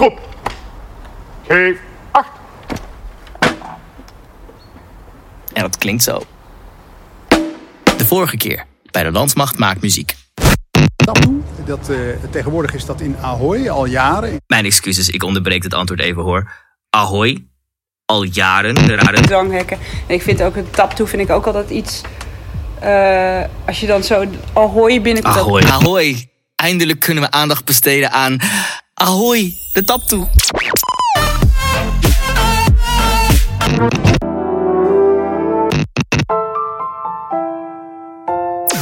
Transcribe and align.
Groep. 0.00 0.20
Geef 1.46 1.78
acht. 2.10 2.28
En 5.52 5.62
dat 5.62 5.78
klinkt 5.78 6.02
zo. 6.02 6.22
De 7.96 8.06
vorige 8.06 8.36
keer 8.36 8.64
bij 8.90 9.02
de 9.02 9.10
Landmacht 9.12 9.58
maakt 9.58 9.80
muziek. 9.82 10.14
Taptoe, 10.96 11.40
dat, 11.64 11.88
eh, 11.88 11.96
tegenwoordig 12.30 12.74
is 12.74 12.84
dat 12.84 13.00
in 13.00 13.16
Ahoy 13.20 13.68
al 13.68 13.84
jaren. 13.84 14.36
Mijn 14.46 14.64
excuses, 14.64 15.08
ik 15.08 15.22
onderbreek 15.22 15.62
het 15.62 15.74
antwoord 15.74 16.00
even 16.00 16.22
hoor. 16.22 16.50
Ahoy, 16.90 17.44
al 18.04 18.22
jaren. 18.22 18.74
De 18.74 18.94
rare... 18.94 19.20
Dwanghekken. 19.20 19.78
En 20.06 20.14
ik 20.14 20.22
vind 20.22 20.42
ook 20.42 20.54
het 20.54 20.72
taptoe 20.72 21.06
vind 21.06 21.22
ik 21.22 21.30
ook 21.30 21.46
altijd 21.46 21.70
iets... 21.70 22.00
eh, 22.80 23.44
als 23.66 23.80
je 23.80 23.86
dan 23.86 24.02
zo 24.02 24.24
Ahoy 24.52 25.00
binnenkomt... 25.02 25.34
dat- 25.34 25.44
Ahoy. 25.44 25.62
Ahoy. 25.62 26.28
Eindelijk 26.54 27.00
kunnen 27.00 27.22
we 27.24 27.30
aandacht 27.30 27.64
besteden 27.64 28.10
aan 28.12 28.38
Ahoy, 29.00 29.56
de 29.72 29.84
taptoe. 29.84 30.28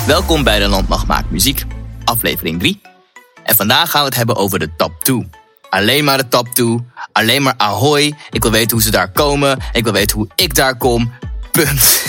Welkom 0.06 0.44
bij 0.44 0.58
de 0.58 0.68
Landmacht 0.68 1.06
Maakt 1.06 1.30
Muziek, 1.30 1.64
aflevering 2.04 2.58
3. 2.58 2.80
En 3.44 3.56
vandaag 3.56 3.90
gaan 3.90 4.00
we 4.00 4.06
het 4.06 4.16
hebben 4.16 4.36
over 4.36 4.58
de 4.58 4.76
top 4.76 4.92
2. 5.02 5.28
Alleen 5.70 6.04
maar 6.04 6.18
de 6.18 6.28
top 6.28 6.48
2, 6.48 6.78
alleen 7.12 7.42
maar 7.42 7.54
Ahoy. 7.56 8.14
Ik 8.30 8.42
wil 8.42 8.50
weten 8.50 8.70
hoe 8.70 8.82
ze 8.82 8.90
daar 8.90 9.12
komen, 9.12 9.58
ik 9.72 9.84
wil 9.84 9.92
weten 9.92 10.16
hoe 10.16 10.28
ik 10.34 10.54
daar 10.54 10.76
kom. 10.76 11.12
Punt. 11.50 11.80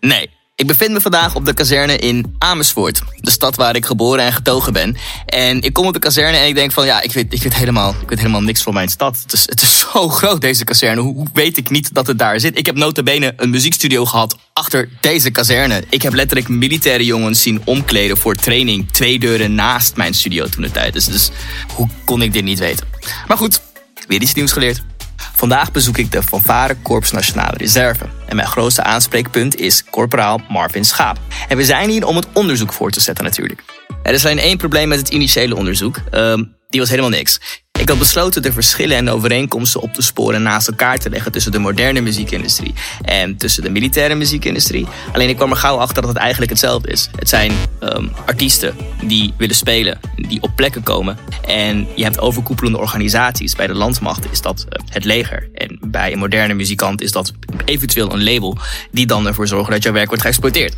Nee, 0.00 0.30
ik 0.56 0.66
bevind 0.66 0.92
me 0.92 1.00
vandaag 1.00 1.34
op 1.34 1.44
de 1.44 1.54
kazerne 1.54 1.98
in 1.98 2.34
Amersfoort. 2.38 3.02
De 3.16 3.30
stad 3.30 3.56
waar 3.56 3.76
ik 3.76 3.84
geboren 3.84 4.24
en 4.24 4.32
getogen 4.32 4.72
ben. 4.72 4.96
En 5.26 5.62
ik 5.62 5.72
kom 5.72 5.86
op 5.86 5.92
de 5.92 5.98
kazerne 5.98 6.36
en 6.36 6.46
ik 6.46 6.54
denk 6.54 6.72
van 6.72 6.86
ja, 6.86 7.02
ik 7.02 7.12
weet, 7.12 7.32
ik 7.32 7.42
weet, 7.42 7.54
helemaal, 7.54 7.94
ik 8.02 8.08
weet 8.08 8.18
helemaal 8.18 8.42
niks 8.42 8.62
van 8.62 8.74
mijn 8.74 8.88
stad. 8.88 9.18
Het 9.22 9.32
is, 9.32 9.42
het 9.46 9.62
is 9.62 9.78
zo 9.92 10.08
groot 10.08 10.40
deze 10.40 10.64
kazerne. 10.64 11.00
Hoe, 11.00 11.26
weet 11.32 11.56
ik 11.56 11.70
niet 11.70 11.94
dat 11.94 12.06
het 12.06 12.18
daar 12.18 12.40
zit? 12.40 12.58
Ik 12.58 12.66
heb 12.66 12.76
notabene 12.76 13.32
een 13.36 13.50
muziekstudio 13.50 14.04
gehad 14.04 14.36
achter 14.52 14.88
deze 15.00 15.30
kazerne. 15.30 15.84
Ik 15.88 16.02
heb 16.02 16.12
letterlijk 16.12 16.48
militaire 16.48 17.04
jongens 17.04 17.42
zien 17.42 17.62
omkleden 17.64 18.16
voor 18.16 18.34
training. 18.34 18.90
Twee 18.90 19.18
deuren 19.18 19.54
naast 19.54 19.96
mijn 19.96 20.14
studio 20.14 20.46
toen 20.46 20.62
de 20.62 20.70
tijd. 20.70 20.92
Dus, 20.92 21.04
dus 21.04 21.30
hoe 21.74 21.88
kon 22.04 22.22
ik 22.22 22.32
dit 22.32 22.44
niet 22.44 22.58
weten? 22.58 22.86
Maar 23.26 23.36
goed, 23.36 23.60
weer 24.08 24.22
iets 24.22 24.34
nieuws 24.34 24.52
geleerd. 24.52 24.82
Vandaag 25.34 25.72
bezoek 25.72 25.98
ik 25.98 26.12
de 26.12 26.22
Fanfare 26.22 26.74
Korps 26.74 27.10
Nationale 27.10 27.56
Reserve. 27.56 28.04
En 28.26 28.36
mijn 28.36 28.48
grootste 28.48 28.82
aanspreekpunt 28.82 29.56
is 29.56 29.84
corporaal 29.84 30.40
Marvin 30.48 30.84
Schaap. 30.84 31.18
En 31.48 31.56
we 31.56 31.64
zijn 31.64 31.90
hier 31.90 32.06
om 32.06 32.16
het 32.16 32.26
onderzoek 32.32 32.72
voor 32.72 32.90
te 32.90 33.00
zetten 33.00 33.24
natuurlijk. 33.24 33.62
Er 34.02 34.12
is 34.12 34.24
alleen 34.24 34.38
één 34.38 34.56
probleem 34.56 34.88
met 34.88 34.98
het 34.98 35.08
initiële 35.08 35.56
onderzoek. 35.56 35.96
Ehm, 36.10 36.44
die 36.68 36.80
was 36.80 36.90
helemaal 36.90 37.10
niks. 37.10 37.63
Ik 37.80 37.88
had 37.88 37.98
besloten 37.98 38.42
de 38.42 38.52
verschillen 38.52 38.96
en 38.96 39.08
overeenkomsten 39.08 39.80
op 39.80 39.92
te 39.92 40.02
sporen 40.02 40.42
naast 40.42 40.68
elkaar 40.68 40.98
te 40.98 41.10
leggen 41.10 41.32
tussen 41.32 41.52
de 41.52 41.58
moderne 41.58 42.00
muziekindustrie 42.00 42.74
en 43.02 43.36
tussen 43.36 43.62
de 43.62 43.70
militaire 43.70 44.14
muziekindustrie. 44.14 44.86
Alleen 45.12 45.28
ik 45.28 45.36
kwam 45.36 45.50
er 45.50 45.56
gauw 45.56 45.76
achter 45.76 46.02
dat 46.02 46.10
het 46.10 46.20
eigenlijk 46.20 46.50
hetzelfde 46.50 46.88
is. 46.88 47.08
Het 47.16 47.28
zijn 47.28 47.52
ehm, 47.80 48.06
artiesten 48.26 48.76
die 49.02 49.32
willen 49.36 49.54
spelen, 49.54 49.98
die 50.16 50.42
op 50.42 50.50
plekken 50.56 50.82
komen. 50.82 51.18
En 51.46 51.86
je 51.94 52.02
hebt 52.02 52.20
overkoepelende 52.20 52.78
organisaties. 52.78 53.54
Bij 53.54 53.66
de 53.66 53.74
landmacht 53.74 54.30
is 54.30 54.40
dat 54.40 54.66
eh, 54.68 54.82
het 54.88 55.04
leger. 55.04 55.48
En 55.54 55.78
bij 55.80 56.12
een 56.12 56.18
moderne 56.18 56.54
muzikant 56.54 57.00
is 57.00 57.12
dat 57.12 57.32
eventueel 57.64 58.12
een 58.12 58.24
label 58.24 58.58
die 58.90 59.06
dan 59.06 59.26
ervoor 59.26 59.48
zorgt 59.48 59.70
dat 59.70 59.82
jouw 59.82 59.92
werk 59.92 60.08
wordt 60.08 60.22
geëxploiteerd. 60.22 60.74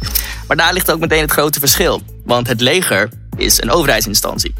Maar 0.47 0.57
daar 0.57 0.73
ligt 0.73 0.91
ook 0.91 1.01
meteen 1.01 1.21
het 1.21 1.31
grote 1.31 1.61
verschil. 1.61 2.03
Want 2.25 2.47
het 2.49 2.61
leger 2.61 3.09
is 3.37 3.63
een 3.63 3.71
overheidsinstantie. 3.71 4.55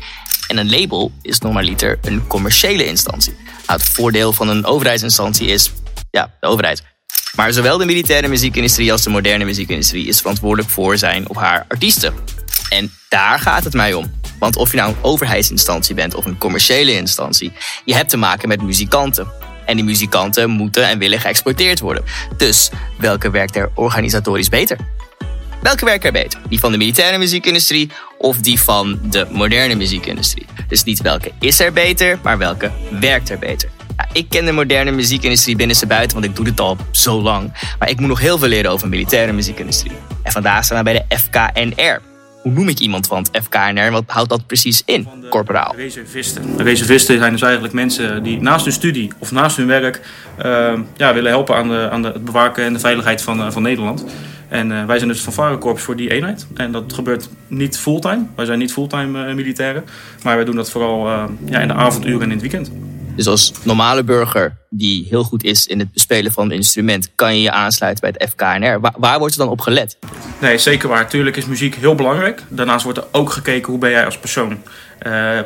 En 0.49 0.57
een 0.57 0.71
label 0.71 1.13
is 1.23 1.39
normaliter 1.39 1.99
een 2.03 2.27
commerciële 2.27 2.87
instantie. 2.87 3.35
Nou, 3.67 3.81
het 3.81 3.89
voordeel 3.89 4.33
van 4.33 4.49
een 4.49 4.65
overheidsinstantie 4.65 5.47
is, 5.47 5.73
ja, 6.11 6.35
de 6.41 6.47
overheid. 6.47 6.83
Maar 7.37 7.53
zowel 7.53 7.79
de 7.79 7.85
militaire 7.85 8.29
muziekindustrie 8.29 8.93
als 8.93 9.03
de 9.03 9.11
moderne 9.11 9.45
muziekindustrie 9.45 10.07
is 10.07 10.21
verantwoordelijk 10.21 10.71
voor 10.71 10.99
zijn 10.99 11.29
of 11.29 11.37
haar 11.37 11.65
artiesten. 11.69 12.15
En 12.69 12.93
daar 13.09 13.39
gaat 13.39 13.65
het 13.65 13.73
mij 13.73 13.95
om. 13.95 14.15
Want 14.39 14.57
of 14.57 14.71
je 14.71 14.77
nou 14.77 14.91
een 14.91 15.03
overheidsinstantie 15.03 15.95
bent 15.95 16.15
of 16.15 16.25
een 16.25 16.39
commerciële 16.39 16.93
instantie, 16.93 17.53
je 17.85 17.95
hebt 17.95 18.11
te 18.11 18.17
maken 18.17 18.49
met 18.49 18.63
muzikanten. 18.63 19.27
En 19.65 19.77
die 19.77 19.85
muzikanten 19.85 20.51
moeten 20.51 20.89
en 20.89 20.99
willen 20.99 21.21
geëxploiteerd 21.21 21.81
worden. 21.81 22.05
Dus 22.37 22.71
welke 22.99 23.31
werkt 23.31 23.57
er 23.57 23.71
organisatorisch 23.75 24.49
beter? 24.49 24.79
Welke 25.67 25.85
werkt 25.85 26.05
er 26.05 26.13
beter? 26.13 26.41
Die 26.49 26.61
van 26.61 26.73
de 26.73 26.79
militaire 26.79 27.19
muziekindustrie 27.19 27.91
of 28.19 28.37
die 28.37 28.61
van 28.61 28.99
de 29.03 29.27
moderne 29.31 29.75
muziekindustrie? 29.75 30.47
Dus 30.69 30.85
niet 30.85 31.01
welke 31.01 31.33
is 31.41 31.61
er 31.61 31.73
beter, 31.73 32.19
maar 32.23 32.39
welke 32.39 32.71
werkt 33.01 33.31
er 33.31 33.39
beter? 33.39 33.69
Ik 34.13 34.29
ken 34.29 34.45
de 34.45 34.53
moderne 34.53 34.91
muziekindustrie 34.91 35.57
binnen 35.57 35.89
buiten, 35.89 36.13
want 36.13 36.31
ik 36.31 36.37
doe 36.37 36.45
dit 36.45 36.61
al 36.61 36.77
zo 36.91 37.23
lang. 37.23 37.53
Maar 37.79 37.91
ik 37.91 38.01
moet 38.01 38.09
nog 38.09 38.21
heel 38.21 38.39
veel 38.39 38.49
leren 38.49 38.71
over 38.71 38.91
de 38.91 38.97
militaire 38.97 39.33
muziekindustrie. 39.33 39.93
En 40.23 40.33
vandaag 40.33 40.65
staan 40.65 40.79
we 40.79 40.85
bij 40.85 41.05
de 41.09 41.17
FKNR. 41.17 42.01
Hoe 42.43 42.53
noem 42.53 42.69
ik 42.69 42.79
iemand 42.79 43.07
van 43.07 43.27
het 43.31 43.45
FKNR? 43.45 43.91
Wat 43.91 44.05
houdt 44.07 44.29
dat 44.29 44.47
precies 44.47 44.83
in, 44.85 45.09
corporaal? 45.31 45.75
Reservisten. 45.77 46.63
Reservisten 46.63 47.19
zijn 47.19 47.33
dus 47.33 47.43
eigenlijk 47.43 47.75
mensen 47.75 48.23
die 48.23 48.41
naast 48.41 48.65
hun 48.65 48.75
studie 48.75 49.13
of 49.19 49.33
naast 49.33 49.57
hun 49.57 49.67
werk 49.67 50.01
eh, 50.39 50.73
ja, 50.97 51.15
willen 51.15 51.31
helpen 51.31 51.57
aan, 51.57 51.69
de, 51.69 51.89
aan 51.91 52.03
de, 52.03 52.09
het 52.09 52.25
bewaken 52.25 52.65
en 52.65 52.73
de 52.73 52.79
veiligheid 52.79 53.23
van, 53.23 53.41
eh, 53.41 53.51
van 53.51 53.63
Nederland. 53.63 54.05
En 54.49 54.73
eh, 54.73 54.85
wij 54.85 54.99
zijn 54.99 55.11
dus 55.11 55.21
van 55.21 55.33
Varenkorps 55.33 55.83
voor 55.83 55.97
die 55.97 56.11
eenheid. 56.11 56.47
En 56.55 56.73
dat 56.73 56.93
gebeurt 56.93 57.29
niet 57.47 57.79
fulltime. 57.79 58.27
Wij 58.37 58.45
zijn 58.45 58.59
niet 58.59 58.73
fulltime 58.73 59.27
eh, 59.27 59.35
militairen. 59.35 59.85
Maar 60.23 60.37
wij 60.37 60.45
doen 60.45 60.57
dat 60.57 60.71
vooral 60.71 61.07
eh, 61.09 61.25
ja, 61.45 61.61
in 61.61 61.69
de 61.69 61.75
avonduren 61.75 62.21
en 62.21 62.27
in 62.27 62.31
het 62.31 62.41
weekend. 62.41 62.71
Dus 63.17 63.27
als 63.27 63.53
normale 63.63 64.05
burger 64.05 64.57
die 64.71 65.07
heel 65.09 65.25
goed 65.25 65.45
is 65.45 65.67
in 65.67 65.79
het 65.79 65.93
bespelen 65.93 66.33
van 66.33 66.45
een 66.45 66.57
instrument, 66.57 67.11
kan 67.15 67.37
je 67.37 67.43
je 67.43 67.51
aansluiten 67.51 68.01
bij 68.01 68.15
het 68.19 68.31
FKNR. 68.31 68.81
Waar, 68.81 68.95
waar 68.97 69.19
wordt 69.19 69.35
er 69.35 69.41
dan 69.41 69.49
op 69.49 69.61
gelet? 69.61 69.99
Nee, 70.41 70.59
zeker 70.59 70.89
waar. 70.89 71.09
Tuurlijk 71.09 71.37
is 71.37 71.47
muziek 71.47 71.75
heel 71.75 71.95
belangrijk. 71.95 72.43
Daarnaast 72.49 72.85
wordt 72.85 72.99
er 72.99 73.07
ook 73.13 73.31
gekeken 73.31 73.71
hoe 73.71 73.81
ben 73.81 73.91
jij 73.91 74.05
als 74.05 74.19
persoon. 74.19 74.59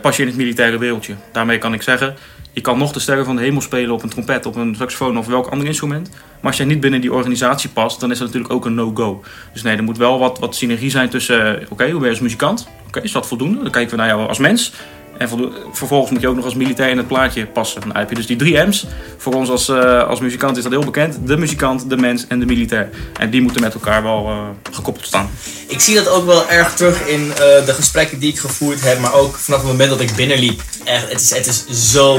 Pas 0.00 0.16
je 0.16 0.22
in 0.22 0.28
het 0.28 0.36
militaire 0.36 0.78
wereldje. 0.78 1.14
Daarmee 1.32 1.58
kan 1.58 1.74
ik 1.74 1.82
zeggen, 1.82 2.16
je 2.52 2.60
kan 2.60 2.78
nog 2.78 2.92
de 2.92 3.00
sterren 3.00 3.24
van 3.24 3.36
de 3.36 3.42
hemel 3.42 3.60
spelen 3.60 3.94
op 3.94 4.02
een 4.02 4.08
trompet, 4.08 4.46
op 4.46 4.56
een 4.56 4.74
saxofoon 4.74 5.18
of 5.18 5.26
welk 5.26 5.46
ander 5.46 5.66
instrument. 5.66 6.10
Maar 6.10 6.50
als 6.50 6.56
jij 6.56 6.66
niet 6.66 6.80
binnen 6.80 7.00
die 7.00 7.12
organisatie 7.12 7.70
past, 7.70 8.00
dan 8.00 8.10
is 8.10 8.18
dat 8.18 8.26
natuurlijk 8.26 8.54
ook 8.54 8.64
een 8.64 8.74
no-go. 8.74 9.22
Dus 9.52 9.62
nee, 9.62 9.76
er 9.76 9.82
moet 9.82 9.98
wel 9.98 10.18
wat, 10.18 10.38
wat 10.38 10.54
synergie 10.54 10.90
zijn 10.90 11.08
tussen, 11.08 11.60
eh, 11.60 11.66
oké, 11.70 11.84
hoe 11.84 11.94
ben 11.94 12.04
je 12.04 12.10
als 12.10 12.20
muzikant? 12.20 12.68
Oké, 12.86 13.00
is 13.00 13.12
dat 13.12 13.26
voldoende? 13.26 13.62
Dan 13.62 13.70
kijken 13.70 13.90
we 13.90 13.96
naar 13.96 14.06
jou 14.06 14.28
als 14.28 14.38
mens. 14.38 14.72
En 15.20 15.28
vervolgens 15.72 16.10
moet 16.10 16.20
je 16.20 16.28
ook 16.28 16.36
nog 16.36 16.44
als 16.44 16.54
militair 16.54 16.90
in 16.90 16.96
het 16.96 17.06
plaatje 17.06 17.46
passen. 17.46 17.80
Dan 17.80 17.96
heb 17.96 18.08
je 18.08 18.14
dus 18.14 18.26
die 18.26 18.36
drie 18.36 18.58
M's. 18.58 18.86
Voor 19.16 19.34
ons 19.34 19.50
als, 19.50 19.68
eh, 19.68 20.08
als 20.08 20.20
muzikant 20.20 20.56
is 20.56 20.62
dat 20.62 20.72
heel 20.72 20.84
bekend. 20.84 21.18
De 21.26 21.36
muzikant, 21.36 21.90
de 21.90 21.96
mens 21.96 22.26
en 22.26 22.40
de 22.40 22.46
militair. 22.46 22.90
En 23.18 23.30
die 23.30 23.42
moeten 23.42 23.62
met 23.62 23.74
elkaar 23.74 24.02
wel 24.02 24.26
eh, 24.26 24.38
gekoppeld 24.72 25.06
staan. 25.06 25.30
Ik 25.66 25.80
zie 25.80 25.94
dat 25.94 26.08
ook 26.08 26.26
wel 26.26 26.50
erg 26.50 26.74
terug 26.74 27.06
in 27.06 27.30
eh, 27.30 27.36
de 27.66 27.74
gesprekken 27.74 28.18
die 28.18 28.30
ik 28.30 28.38
gevoerd 28.38 28.80
heb, 28.84 28.98
maar 28.98 29.14
ook 29.14 29.36
vanaf 29.36 29.60
het 29.60 29.68
moment 29.68 29.90
dat 29.90 30.00
ik 30.00 30.14
binnenliep. 30.14 30.62
Echt, 30.84 31.10
het 31.10 31.20
is, 31.20 31.34
het 31.34 31.46
is 31.46 31.90
zo 31.92 32.18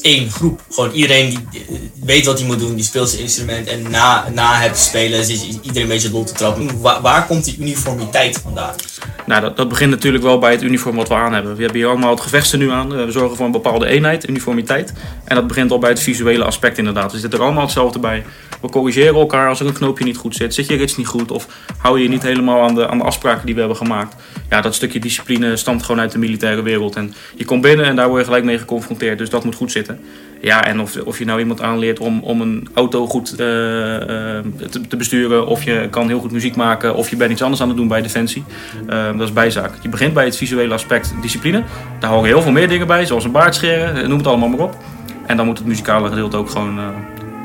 één 0.00 0.30
groep. 0.30 0.60
Gewoon 0.70 0.90
iedereen 0.92 1.28
die 1.28 1.64
eh, 1.68 1.74
weet 2.04 2.26
wat 2.26 2.38
hij 2.38 2.46
moet 2.46 2.58
doen, 2.58 2.74
die 2.74 2.84
speelt 2.84 3.08
zijn 3.08 3.22
instrument. 3.22 3.66
En 3.66 3.90
na, 3.90 4.28
na 4.34 4.54
het 4.54 4.78
spelen 4.78 5.24
zit 5.24 5.42
iedereen 5.62 5.82
een 5.82 5.88
beetje 5.88 6.10
lol 6.10 6.24
te 6.24 6.32
trappen. 6.32 6.80
Waar, 6.80 7.00
waar 7.00 7.26
komt 7.26 7.44
die 7.44 7.56
uniformiteit 7.58 8.38
vandaan? 8.42 8.74
Nou, 9.26 9.40
dat, 9.40 9.56
dat 9.56 9.68
begint 9.68 9.90
natuurlijk 9.90 10.24
wel 10.24 10.38
bij 10.38 10.50
het 10.50 10.62
uniform 10.62 10.96
wat 10.96 11.08
we 11.08 11.14
aan 11.14 11.32
hebben. 11.32 11.54
We 11.56 11.62
hebben 11.62 11.80
hier 11.80 11.88
allemaal 11.88 12.10
het 12.10 12.20
gevechten 12.20 12.58
nu 12.58 12.70
aan. 12.70 12.94
Eh, 12.94 13.04
We 13.04 13.10
zorgen 13.10 13.36
voor 13.36 13.46
een 13.46 13.52
bepaalde 13.52 13.86
eenheid, 13.86 14.28
uniformiteit. 14.28 14.92
En 15.24 15.34
dat 15.34 15.46
begint 15.46 15.70
al 15.70 15.78
bij 15.78 15.90
het 15.90 16.00
visuele 16.00 16.44
aspect 16.44 16.78
inderdaad. 16.78 17.12
We 17.12 17.18
zitten 17.18 17.38
er 17.38 17.44
allemaal 17.44 17.64
hetzelfde 17.64 17.98
bij. 17.98 18.24
We 18.60 18.68
corrigeren 18.68 19.14
elkaar 19.14 19.48
als 19.48 19.60
er 19.60 19.66
een 19.66 19.72
knoopje 19.72 20.04
niet 20.04 20.16
goed 20.16 20.36
zit. 20.36 20.54
Zit 20.54 20.66
je 20.66 20.76
rits 20.76 20.96
niet 20.96 21.06
goed 21.06 21.30
of 21.30 21.46
hou 21.76 21.96
je 21.96 22.02
je 22.02 22.08
niet 22.08 22.22
helemaal 22.22 22.62
aan 22.62 22.74
de, 22.74 22.88
aan 22.88 22.98
de 22.98 23.04
afspraken 23.04 23.44
die 23.46 23.54
we 23.54 23.60
hebben 23.60 23.78
gemaakt. 23.78 24.14
Ja, 24.50 24.60
dat 24.60 24.74
stukje 24.74 25.00
discipline 25.00 25.56
stamt 25.56 25.82
gewoon 25.82 26.00
uit 26.00 26.12
de 26.12 26.18
militaire 26.18 26.62
wereld. 26.62 26.96
En 26.96 27.14
je 27.36 27.44
komt 27.44 27.62
binnen 27.62 27.86
en 27.86 27.96
daar 27.96 28.08
word 28.08 28.18
je 28.18 28.24
gelijk 28.24 28.44
mee 28.44 28.58
geconfronteerd. 28.58 29.18
Dus 29.18 29.30
dat 29.30 29.44
moet 29.44 29.54
goed 29.54 29.72
zitten. 29.72 29.89
Ja, 30.42 30.64
en 30.64 30.80
of, 30.80 30.96
of 30.96 31.18
je 31.18 31.24
nou 31.24 31.38
iemand 31.38 31.60
aanleert 31.60 31.98
om, 31.98 32.20
om 32.22 32.40
een 32.40 32.68
auto 32.74 33.06
goed 33.06 33.34
eh, 33.34 34.36
eh, 34.36 34.44
te, 34.70 34.86
te 34.88 34.96
besturen, 34.96 35.46
of 35.46 35.62
je 35.62 35.88
kan 35.90 36.08
heel 36.08 36.20
goed 36.20 36.32
muziek 36.32 36.56
maken, 36.56 36.94
of 36.94 37.10
je 37.10 37.16
bent 37.16 37.30
iets 37.30 37.42
anders 37.42 37.62
aan 37.62 37.68
het 37.68 37.76
doen 37.76 37.88
bij 37.88 38.02
Defensie. 38.02 38.44
Eh, 38.86 39.06
dat 39.16 39.28
is 39.28 39.32
bijzaak. 39.32 39.72
Je 39.82 39.88
begint 39.88 40.14
bij 40.14 40.24
het 40.24 40.36
visuele 40.36 40.74
aspect 40.74 41.12
discipline. 41.22 41.62
Daar 41.98 42.10
horen 42.10 42.26
heel 42.26 42.42
veel 42.42 42.52
meer 42.52 42.68
dingen 42.68 42.86
bij, 42.86 43.06
zoals 43.06 43.24
een 43.24 43.32
baard 43.32 43.54
scheren, 43.54 44.08
noem 44.08 44.18
het 44.18 44.26
allemaal 44.26 44.48
maar 44.48 44.58
op. 44.58 44.76
En 45.30 45.36
dan 45.36 45.46
moet 45.46 45.58
het 45.58 45.66
muzikale 45.66 46.08
gedeelte 46.08 46.36
ook 46.36 46.50
gewoon 46.50 46.78
eh, 46.78 46.84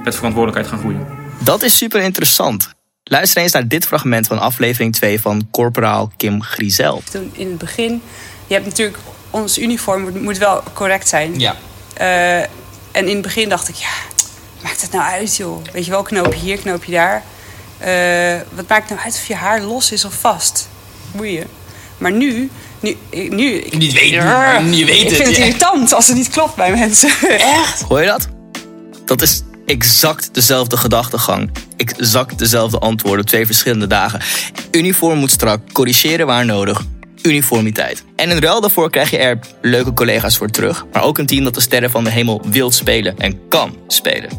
met 0.04 0.16
verantwoordelijkheid 0.16 0.68
gaan 0.68 0.80
groeien. 0.80 1.08
Dat 1.40 1.64
is 1.64 1.78
super 1.78 2.02
interessant. 2.02 2.74
Luister 3.04 3.42
eens 3.42 3.52
naar 3.52 3.68
dit 3.68 3.86
fragment 3.86 4.28
van 4.28 4.40
aflevering 4.40 4.94
2 4.94 5.22
van 5.22 5.48
Corporaal 5.52 6.12
Kim 6.18 6.42
Griezel. 6.42 7.02
Toen 7.12 7.32
in 7.34 7.48
het 7.48 7.58
begin, 7.58 8.02
je 8.48 8.54
hebt 8.54 8.66
natuurlijk, 8.66 8.98
ons 9.30 9.60
uniform 9.60 10.02
moet, 10.02 10.22
moet 10.22 10.38
wel 10.38 10.64
correct 10.74 11.08
zijn. 11.08 11.40
Ja. 11.40 11.56
Eh, 11.98 12.40
en 12.40 12.48
in 13.08 13.08
het 13.08 13.22
begin 13.22 13.50
dacht 13.50 13.70
ik, 13.70 13.76
ja, 13.76 13.90
maakt 14.64 14.82
het 14.82 14.92
nou 14.92 15.04
uit 15.04 15.36
joh? 15.36 15.64
Weet 15.74 15.86
je 15.86 15.92
wel, 15.92 16.02
knoopje 16.04 16.40
hier, 16.40 16.58
knoopje 16.58 16.92
daar. 16.92 17.24
Eh, 17.78 18.42
wat 18.54 18.68
maakt 18.68 18.90
nou 18.90 19.02
uit 19.02 19.14
of 19.14 19.26
je 19.28 19.36
haar 19.36 19.62
los 19.62 19.92
is 19.92 20.06
of 20.06 20.14
vast? 20.14 20.68
Boeien. 21.12 21.48
Maar 21.98 22.12
nu, 22.12 22.50
nu, 22.80 22.98
nu 23.12 23.54
ik, 23.54 23.78
Niet 23.78 23.94
weet, 23.94 24.10
Ja, 24.10 24.58
je 24.60 24.86
weet 24.86 25.02
ik 25.02 25.08
het. 25.08 25.16
vind 25.16 25.28
het 25.28 25.38
ja. 25.38 25.44
irritant 25.44 25.94
als 25.94 26.08
het 26.08 26.16
niet 26.18 26.30
klopt 26.30 26.56
bij 26.56 26.72
mensen. 26.72 27.10
Echt? 27.30 27.82
Hoor 27.82 28.00
je 28.02 28.08
dat? 28.08 28.28
Dat 29.06 29.22
is 29.22 29.42
exact 29.66 30.30
dezelfde 30.34 30.78
gedachtegang. 30.78 31.50
Exact 31.78 32.40
dezelfde 32.40 32.80
antwoorden 32.80 33.22
op 33.22 33.28
twee 33.28 33.46
verschillende 33.46 33.88
dagen. 33.88 34.22
Uniform 34.72 35.20
moet 35.20 35.32
strak, 35.32 35.60
corrigeren 35.72 36.26
waar 36.26 36.46
nodig. 36.46 36.84
Uniformiteit. 37.26 38.04
En 38.16 38.30
in 38.30 38.40
ruil 38.40 38.62
daarvoor 38.62 38.90
krijg 38.90 39.10
je 39.10 39.18
er 39.18 39.40
leuke 39.62 39.94
collega's 39.94 40.38
voor 40.38 40.50
terug. 40.50 40.86
Maar 40.92 41.04
ook 41.04 41.18
een 41.18 41.26
team 41.26 41.44
dat 41.44 41.54
de 41.54 41.62
sterren 41.62 41.92
van 41.92 42.04
de 42.04 42.10
hemel 42.10 42.42
wil 42.46 42.72
spelen 42.72 43.18
en 43.18 43.48
kan 43.48 43.78
spelen. 43.88 44.30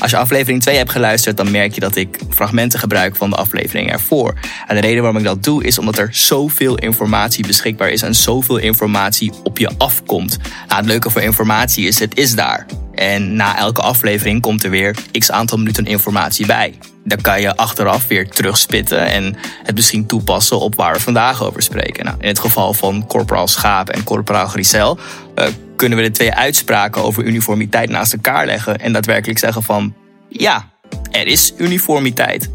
Als 0.00 0.10
je 0.10 0.16
aflevering 0.16 0.62
2 0.62 0.76
hebt 0.76 0.90
geluisterd, 0.90 1.36
dan 1.36 1.50
merk 1.50 1.74
je 1.74 1.80
dat 1.80 1.96
ik 1.96 2.18
fragmenten 2.28 2.78
gebruik 2.78 3.16
van 3.16 3.30
de 3.30 3.36
aflevering 3.36 3.90
ervoor. 3.90 4.34
En 4.66 4.74
de 4.74 4.80
reden 4.80 5.02
waarom 5.02 5.18
ik 5.18 5.24
dat 5.24 5.44
doe, 5.44 5.64
is 5.64 5.78
omdat 5.78 5.98
er 5.98 6.08
zoveel 6.12 6.78
informatie 6.78 7.46
beschikbaar 7.46 7.88
is 7.88 8.02
en 8.02 8.14
zoveel 8.14 8.56
informatie 8.56 9.32
op 9.42 9.58
je 9.58 9.70
afkomt. 9.78 10.38
Nou, 10.38 10.80
het 10.80 10.86
leuke 10.86 11.10
voor 11.10 11.20
informatie 11.20 11.86
is, 11.86 11.98
het 11.98 12.18
is 12.18 12.34
daar. 12.34 12.66
En 12.94 13.36
na 13.36 13.58
elke 13.58 13.80
aflevering 13.80 14.40
komt 14.40 14.64
er 14.64 14.70
weer 14.70 14.96
x 15.18 15.30
aantal 15.30 15.58
minuten 15.58 15.84
informatie 15.84 16.46
bij. 16.46 16.74
Dan 17.04 17.20
kan 17.20 17.40
je 17.40 17.56
achteraf 17.56 18.06
weer 18.06 18.28
terugspitten 18.28 19.06
en 19.06 19.36
het 19.62 19.74
misschien 19.74 20.06
toepassen 20.06 20.60
op 20.60 20.74
waar 20.74 20.92
we 20.92 21.00
vandaag 21.00 21.42
over 21.42 21.62
spreken. 21.62 22.04
Nou, 22.04 22.16
in 22.20 22.28
het 22.28 22.38
geval 22.38 22.74
van 22.74 23.06
Corporaal 23.06 23.48
Schaap 23.48 23.88
en 23.88 24.04
Corporaal 24.04 24.46
Grisel 24.46 24.98
eh, 25.34 25.46
kunnen 25.76 25.98
we 25.98 26.04
de 26.04 26.10
twee 26.10 26.34
uitspraken 26.34 27.02
over 27.02 27.24
uniformiteit 27.24 27.90
naast 27.90 28.12
elkaar 28.12 28.46
leggen 28.46 28.78
en 28.78 28.92
daadwerkelijk 28.92 29.38
zeggen 29.38 29.62
van 29.62 29.94
ja, 30.28 30.68
er 31.10 31.26
is 31.26 31.52
uniformiteit. 31.56 32.50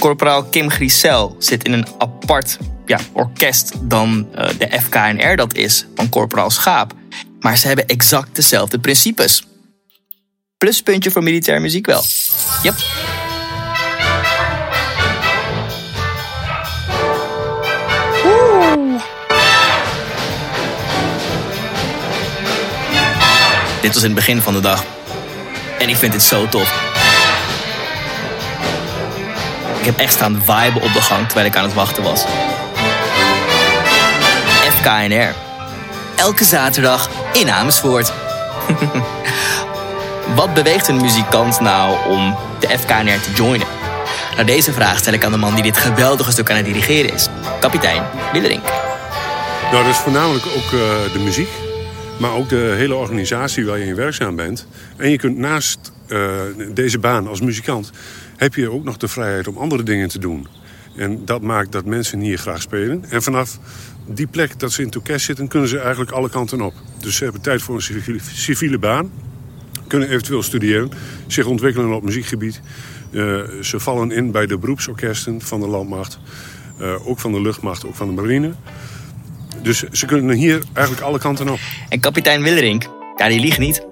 Corporaal 0.00 0.44
Kim 0.44 0.70
Grisel 0.70 1.36
zit 1.38 1.64
in 1.64 1.72
een 1.72 1.86
apart 1.98 2.58
ja, 2.86 2.98
orkest 3.12 3.72
dan 3.80 4.28
eh, 4.34 4.48
de 4.58 4.80
FKNR 4.80 5.36
dat 5.36 5.54
is 5.54 5.86
van 5.94 6.08
Corporaal 6.08 6.50
Schaap. 6.50 6.92
Maar 7.40 7.58
ze 7.58 7.66
hebben 7.66 7.86
exact 7.86 8.36
dezelfde 8.36 8.78
principes. 8.78 9.46
Pluspuntje 10.58 11.10
voor 11.10 11.22
militair 11.22 11.60
muziek 11.60 11.86
wel. 11.86 12.02
Yep. 12.62 12.74
Dit 23.84 23.94
was 23.94 24.02
in 24.02 24.08
het 24.08 24.18
begin 24.18 24.42
van 24.42 24.54
de 24.54 24.60
dag. 24.60 24.84
En 25.78 25.88
ik 25.88 25.96
vind 25.96 26.12
dit 26.12 26.22
zo 26.22 26.48
tof. 26.48 26.92
Ik 29.78 29.84
heb 29.84 29.98
echt 29.98 30.12
staan 30.12 30.42
viben 30.44 30.82
op 30.82 30.92
de 30.92 31.00
gang 31.00 31.26
terwijl 31.26 31.46
ik 31.46 31.56
aan 31.56 31.64
het 31.64 31.74
wachten 31.74 32.02
was. 32.02 32.24
FKNR. 34.78 35.34
Elke 36.16 36.44
zaterdag 36.44 37.08
in 37.32 37.50
Amersfoort. 37.50 38.12
Wat 40.36 40.54
beweegt 40.54 40.88
een 40.88 41.00
muzikant 41.00 41.60
nou 41.60 41.96
om 42.08 42.36
de 42.60 42.78
FKNR 42.78 43.20
te 43.20 43.32
joinen? 43.34 43.66
Nou, 44.34 44.46
deze 44.46 44.72
vraag 44.72 44.98
stel 44.98 45.12
ik 45.12 45.24
aan 45.24 45.32
de 45.32 45.38
man 45.38 45.54
die 45.54 45.62
dit 45.62 45.76
geweldige 45.76 46.30
stuk 46.30 46.50
aan 46.50 46.56
het 46.56 46.64
dirigeren 46.64 47.12
is. 47.12 47.28
Kapitein 47.60 48.02
Willerink. 48.32 48.64
Nou, 49.70 49.84
dat 49.84 49.94
is 49.94 50.00
voornamelijk 50.00 50.46
ook 50.46 50.72
eh, 50.72 51.12
de 51.12 51.18
muziek. 51.18 51.63
Maar 52.20 52.32
ook 52.34 52.48
de 52.48 52.74
hele 52.76 52.94
organisatie 52.94 53.64
waar 53.64 53.78
je 53.78 53.84
in 53.84 53.94
werkzaam 53.94 54.36
bent. 54.36 54.66
En 54.96 55.10
je 55.10 55.16
kunt 55.16 55.36
naast 55.36 55.92
eh, 56.06 56.40
deze 56.74 56.98
baan 56.98 57.28
als 57.28 57.40
muzikant... 57.40 57.92
heb 58.36 58.54
je 58.54 58.70
ook 58.70 58.84
nog 58.84 58.96
de 58.96 59.08
vrijheid 59.08 59.48
om 59.48 59.56
andere 59.56 59.82
dingen 59.82 60.08
te 60.08 60.18
doen. 60.18 60.46
En 60.96 61.24
dat 61.24 61.42
maakt 61.42 61.72
dat 61.72 61.84
mensen 61.84 62.20
hier 62.20 62.38
graag 62.38 62.62
spelen. 62.62 63.04
En 63.08 63.22
vanaf 63.22 63.58
die 64.06 64.26
plek 64.26 64.58
dat 64.58 64.72
ze 64.72 64.80
in 64.80 64.86
het 64.86 64.96
orkest 64.96 65.24
zitten... 65.24 65.48
kunnen 65.48 65.68
ze 65.68 65.78
eigenlijk 65.78 66.10
alle 66.10 66.30
kanten 66.30 66.60
op. 66.60 66.74
Dus 67.00 67.16
ze 67.16 67.24
hebben 67.24 67.42
tijd 67.42 67.62
voor 67.62 67.74
een 67.74 67.82
civiele, 67.82 68.20
civiele 68.32 68.78
baan. 68.78 69.10
Kunnen 69.86 70.08
eventueel 70.08 70.42
studeren. 70.42 70.90
Zich 71.26 71.46
ontwikkelen 71.46 71.92
op 71.94 72.02
muziekgebied. 72.02 72.60
Eh, 73.10 73.40
ze 73.60 73.80
vallen 73.80 74.10
in 74.10 74.30
bij 74.30 74.46
de 74.46 74.58
beroepsorkesten 74.58 75.40
van 75.40 75.60
de 75.60 75.66
landmacht. 75.66 76.18
eh, 76.78 77.08
ook 77.08 77.18
van 77.20 77.32
de 77.32 77.40
luchtmacht, 77.40 77.86
ook 77.86 77.94
van 77.94 78.06
de 78.06 78.14
marine. 78.22 78.52
Dus 79.64 79.82
ze 79.92 80.06
kunnen 80.06 80.36
hier 80.36 80.62
eigenlijk 80.72 81.06
alle 81.06 81.18
kanten 81.18 81.48
op. 81.48 81.58
En 81.88 82.00
kapitein 82.00 82.42
Willerink, 82.42 82.82
ja, 83.16 83.28
die 83.28 83.40
liegt 83.40 83.58
niet. 83.58 83.86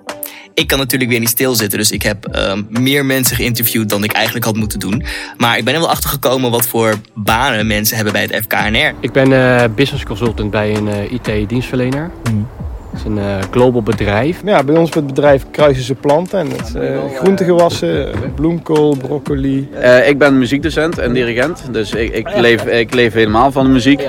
Ik 0.55 0.67
kan 0.67 0.79
natuurlijk 0.79 1.11
weer 1.11 1.21
niet 1.21 1.29
stilzitten, 1.29 1.79
dus 1.79 1.91
ik 1.91 2.03
heb 2.03 2.27
ehm, 2.27 2.63
meer 2.69 3.05
mensen 3.05 3.37
geïnterviewd 3.37 3.89
dan 3.89 4.05
ik 4.05 4.13
eigenlijk 4.13 4.45
had 4.45 4.57
moeten 4.57 4.79
doen. 4.79 5.05
Maar 5.37 5.59
ik 5.59 5.65
ben 5.65 5.75
er 5.75 5.81
wel 5.81 5.91
achter 5.91 6.11
gekomen 6.11 6.51
wat 6.51 6.67
voor 6.67 6.95
banen 7.15 7.67
mensen 7.67 7.97
hebben 7.97 8.13
bij 8.13 8.23
het 8.23 8.45
FKNR. 8.45 8.95
Ik 9.01 9.13
ben 9.13 9.33
eh, 9.33 9.65
business 9.75 10.05
consultant 10.05 10.51
bij 10.51 10.75
een 10.75 10.89
eh, 10.89 11.13
IT-dienstverlener. 11.13 12.11
Het 12.93 13.01
is 13.01 13.07
een 13.07 13.19
eh, 13.19 13.39
global 13.51 13.83
bedrijf. 13.83 14.41
Ja, 14.45 14.63
bij 14.63 14.77
ons 14.77 14.89
op 14.89 14.95
het 14.95 15.07
bedrijf 15.07 15.45
kruisen 15.51 15.85
ze 15.85 15.95
planten. 15.95 16.39
En 16.39 16.51
het, 16.51 16.75
eh, 16.75 16.99
groentegewassen, 17.19 18.11
bloemkool, 18.35 18.97
broccoli. 18.97 19.69
Eh, 19.73 20.09
ik 20.09 20.19
ben 20.19 20.39
muziekdocent 20.39 20.99
en 20.99 21.13
dirigent, 21.13 21.63
dus 21.71 21.93
ik, 21.93 22.15
ik, 22.15 22.37
leef, 22.37 22.65
ik 22.65 22.95
leef 22.95 23.13
helemaal 23.13 23.53
van 23.53 23.65
de 23.65 23.71
muziek. 23.71 24.07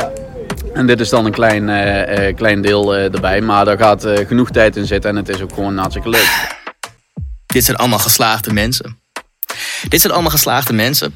En 0.73 0.87
dit 0.87 0.99
is 0.99 1.09
dan 1.09 1.25
een 1.25 1.31
klein, 1.31 1.69
eh, 1.69 2.27
eh, 2.27 2.35
klein 2.35 2.61
deel 2.61 2.95
eh, 2.95 3.13
erbij, 3.13 3.41
maar 3.41 3.65
daar 3.65 3.77
gaat 3.77 4.07
genoeg 4.27 4.51
tijd 4.51 4.75
in 4.75 4.85
zitten 4.85 5.09
en 5.09 5.15
het 5.15 5.29
is 5.29 5.41
ook 5.41 5.53
gewoon 5.53 5.77
hartstikke 5.77 6.09
leuk. 6.09 6.57
Dit 7.45 7.63
zijn 7.63 7.77
allemaal 7.77 7.99
geslaagde 7.99 8.53
mensen. 8.53 8.97
Dit 9.87 10.01
zijn 10.01 10.13
allemaal 10.13 10.31
geslaagde 10.31 10.73
mensen. 10.73 11.13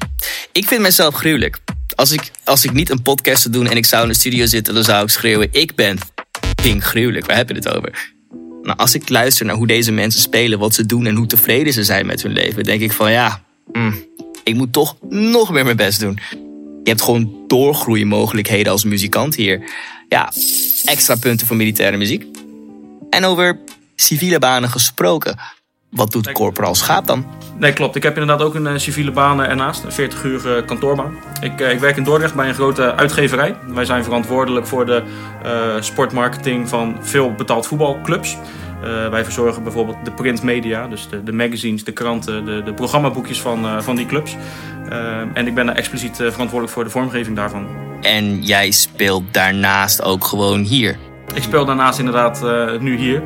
Ik 0.52 0.68
vind 0.68 0.80
mezelf 0.80 1.14
gruwelijk. 1.14 1.58
Als 1.94 2.12
ik, 2.12 2.30
als 2.44 2.64
ik 2.64 2.72
niet 2.72 2.90
een 2.90 3.02
podcast 3.02 3.42
zou 3.42 3.54
doen 3.54 3.66
en 3.66 3.76
ik 3.76 3.86
zou 3.86 4.02
in 4.02 4.08
de 4.08 4.14
studio 4.14 4.46
zitten, 4.46 4.74
dan 4.74 4.84
zou 4.84 5.02
ik 5.02 5.10
schreeuwen: 5.10 5.48
Ik 5.50 5.74
ben 5.74 5.98
pink 6.62 6.84
gruwelijk. 6.84 7.26
Waar 7.26 7.36
heb 7.36 7.48
je 7.48 7.54
het 7.54 7.74
over? 7.74 8.12
Nou, 8.62 8.78
als 8.78 8.94
ik 8.94 9.08
luister 9.08 9.46
naar 9.46 9.56
hoe 9.56 9.66
deze 9.66 9.92
mensen 9.92 10.20
spelen, 10.20 10.58
wat 10.58 10.74
ze 10.74 10.86
doen 10.86 11.06
en 11.06 11.16
hoe 11.16 11.26
tevreden 11.26 11.72
ze 11.72 11.84
zijn 11.84 12.06
met 12.06 12.22
hun 12.22 12.32
leven, 12.32 12.64
denk 12.64 12.80
ik 12.80 12.92
van 12.92 13.12
ja, 13.12 13.42
mm, 13.72 14.04
ik 14.44 14.54
moet 14.54 14.72
toch 14.72 14.96
nog 15.08 15.50
meer 15.50 15.64
mijn 15.64 15.76
best 15.76 16.00
doen. 16.00 16.18
Je 16.88 16.94
hebt 16.94 17.06
gewoon 17.06 17.34
doorgroeimogelijkheden 17.46 18.72
als 18.72 18.84
muzikant 18.84 19.34
hier. 19.34 19.70
Ja, 20.08 20.32
extra 20.84 21.16
punten 21.16 21.46
voor 21.46 21.56
militaire 21.56 21.96
muziek. 21.96 22.24
En 23.10 23.24
over 23.24 23.58
civiele 23.96 24.38
banen 24.38 24.68
gesproken. 24.70 25.38
Wat 25.90 26.12
doet 26.12 26.32
Corporaal 26.32 26.74
Schaap 26.74 27.06
dan? 27.06 27.26
Nee, 27.58 27.72
klopt. 27.72 27.96
Ik 27.96 28.02
heb 28.02 28.18
inderdaad 28.18 28.46
ook 28.46 28.54
een 28.54 28.66
eh, 28.66 28.78
civiele 28.78 29.10
baan 29.10 29.42
ernaast, 29.42 29.84
een 29.84 29.92
40 29.92 30.24
uur 30.24 30.56
eh, 30.56 30.66
kantoorbaan. 30.66 31.16
Ik, 31.40 31.60
eh, 31.60 31.70
ik 31.70 31.78
werk 31.78 31.96
in 31.96 32.04
Dordrecht 32.04 32.34
bij 32.34 32.48
een 32.48 32.54
grote 32.54 32.94
uitgeverij. 32.94 33.56
Wij 33.66 33.84
zijn 33.84 34.04
verantwoordelijk 34.04 34.66
voor 34.66 34.86
de 34.86 35.02
sportmarketing 35.80 36.68
van 36.68 36.96
veel 37.00 37.32
betaald 37.32 37.66
voetbalclubs. 37.66 38.36
Eh, 38.82 39.08
wij 39.08 39.24
verzorgen 39.24 39.62
bijvoorbeeld 39.62 39.96
de 40.04 40.10
printmedia, 40.10 40.88
dus 40.88 41.08
de, 41.08 41.22
de 41.22 41.32
magazines, 41.32 41.84
de 41.84 41.92
kranten, 41.92 42.44
de, 42.44 42.62
de 42.62 42.74
programmaboekjes 42.74 43.40
van, 43.40 43.64
eh, 43.64 43.80
van 43.80 43.96
die 43.96 44.06
clubs. 44.06 44.36
Eh, 44.88 45.16
en 45.34 45.46
ik 45.46 45.54
ben 45.54 45.66
daar 45.66 45.76
expliciet 45.76 46.16
verantwoordelijk 46.16 46.72
voor 46.72 46.84
de 46.84 46.90
vormgeving 46.90 47.36
daarvan. 47.36 47.66
En 48.00 48.42
jij 48.42 48.70
speelt 48.70 49.34
daarnaast 49.34 50.02
ook 50.02 50.24
gewoon 50.24 50.60
hier. 50.60 50.98
Ik 51.34 51.42
speel 51.42 51.64
daarnaast 51.64 51.98
inderdaad 51.98 52.42
nu 52.80 52.96
hier. 52.96 53.22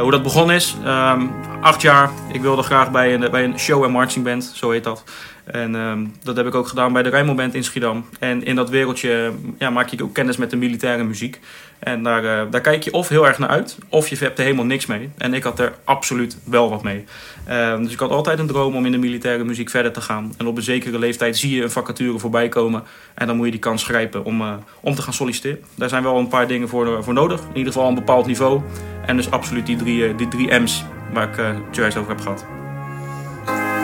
Hoe 0.00 0.10
dat 0.10 0.22
begonnen 0.22 0.56
is, 0.56 0.76
ehm, 0.84 1.22
acht 1.60 1.82
jaar. 1.82 2.10
Ik 2.32 2.40
wilde 2.40 2.62
graag 2.62 2.90
bij 2.90 3.14
een, 3.14 3.30
bij 3.30 3.44
een 3.44 3.58
show- 3.58 3.84
en 3.84 3.90
marchingband, 3.90 4.52
zo 4.54 4.70
heet 4.70 4.84
dat. 4.84 5.04
En 5.46 5.74
ehm, 5.74 6.04
dat 6.22 6.36
heb 6.36 6.46
ik 6.46 6.54
ook 6.54 6.68
gedaan 6.68 6.92
bij 6.92 7.02
de 7.02 7.08
Rijnmond 7.08 7.54
in 7.54 7.64
Schiedam. 7.64 8.04
En 8.18 8.44
in 8.44 8.54
dat 8.54 8.70
wereldje 8.70 9.32
ja, 9.58 9.70
maak 9.70 9.88
je 9.88 10.02
ook 10.02 10.14
kennis 10.14 10.36
met 10.36 10.50
de 10.50 10.56
militaire 10.56 11.04
muziek. 11.04 11.40
En 11.78 12.02
daar, 12.02 12.24
eh, 12.24 12.50
daar 12.50 12.60
kijk 12.60 12.82
je 12.82 12.92
of 12.92 13.08
heel 13.08 13.26
erg 13.26 13.38
naar 13.38 13.48
uit, 13.48 13.78
of 13.88 14.08
je 14.08 14.16
hebt 14.16 14.38
er 14.38 14.44
helemaal 14.44 14.64
niks 14.64 14.86
mee. 14.86 15.10
En 15.18 15.34
ik 15.34 15.42
had 15.42 15.58
er 15.58 15.72
absoluut 15.84 16.38
wel 16.44 16.70
wat 16.70 16.82
mee. 16.82 17.04
Ehm, 17.44 17.82
dus 17.82 17.92
ik 17.92 17.98
had 17.98 18.10
altijd 18.10 18.38
een 18.38 18.46
droom 18.46 18.76
om 18.76 18.86
in 18.86 18.92
de 18.92 18.98
militaire 18.98 19.44
muziek 19.44 19.70
verder 19.70 19.92
te 19.92 20.00
gaan. 20.00 20.34
En 20.38 20.46
op 20.46 20.56
een 20.56 20.62
zekere 20.62 20.98
leeftijd 20.98 21.36
zie 21.36 21.54
je 21.54 21.62
een 21.62 21.70
vacature 21.70 22.18
voorbij 22.18 22.48
komen. 22.48 22.82
En 23.14 23.26
dan 23.26 23.36
moet 23.36 23.44
je 23.44 23.50
die 23.50 23.60
kans 23.60 23.84
grijpen 23.84 24.24
om, 24.24 24.40
eh, 24.40 24.52
om 24.80 24.94
te 24.94 25.02
gaan 25.02 25.12
solliciteren. 25.12 25.58
Daar 25.74 25.88
zijn 25.88 26.02
wel 26.02 26.18
een 26.18 26.28
paar 26.28 26.46
dingen 26.46 26.68
voor, 26.68 27.04
voor 27.04 27.14
nodig. 27.14 27.40
In 27.40 27.56
ieder 27.56 27.72
geval 27.72 27.88
een 27.88 27.94
bepaald 27.94 28.26
niveau. 28.26 28.60
En 29.06 29.16
dus 29.16 29.30
absoluut 29.30 29.66
die 29.66 29.76
drie, 29.76 30.06
eh, 30.06 30.16
die 30.16 30.28
drie 30.28 30.60
M's 30.60 30.84
waar 31.12 31.28
ik 31.28 31.38
eh, 31.38 31.46
het 31.66 31.76
juist 31.76 31.96
over 31.96 32.10
heb 32.10 32.20
gehad. 32.20 32.55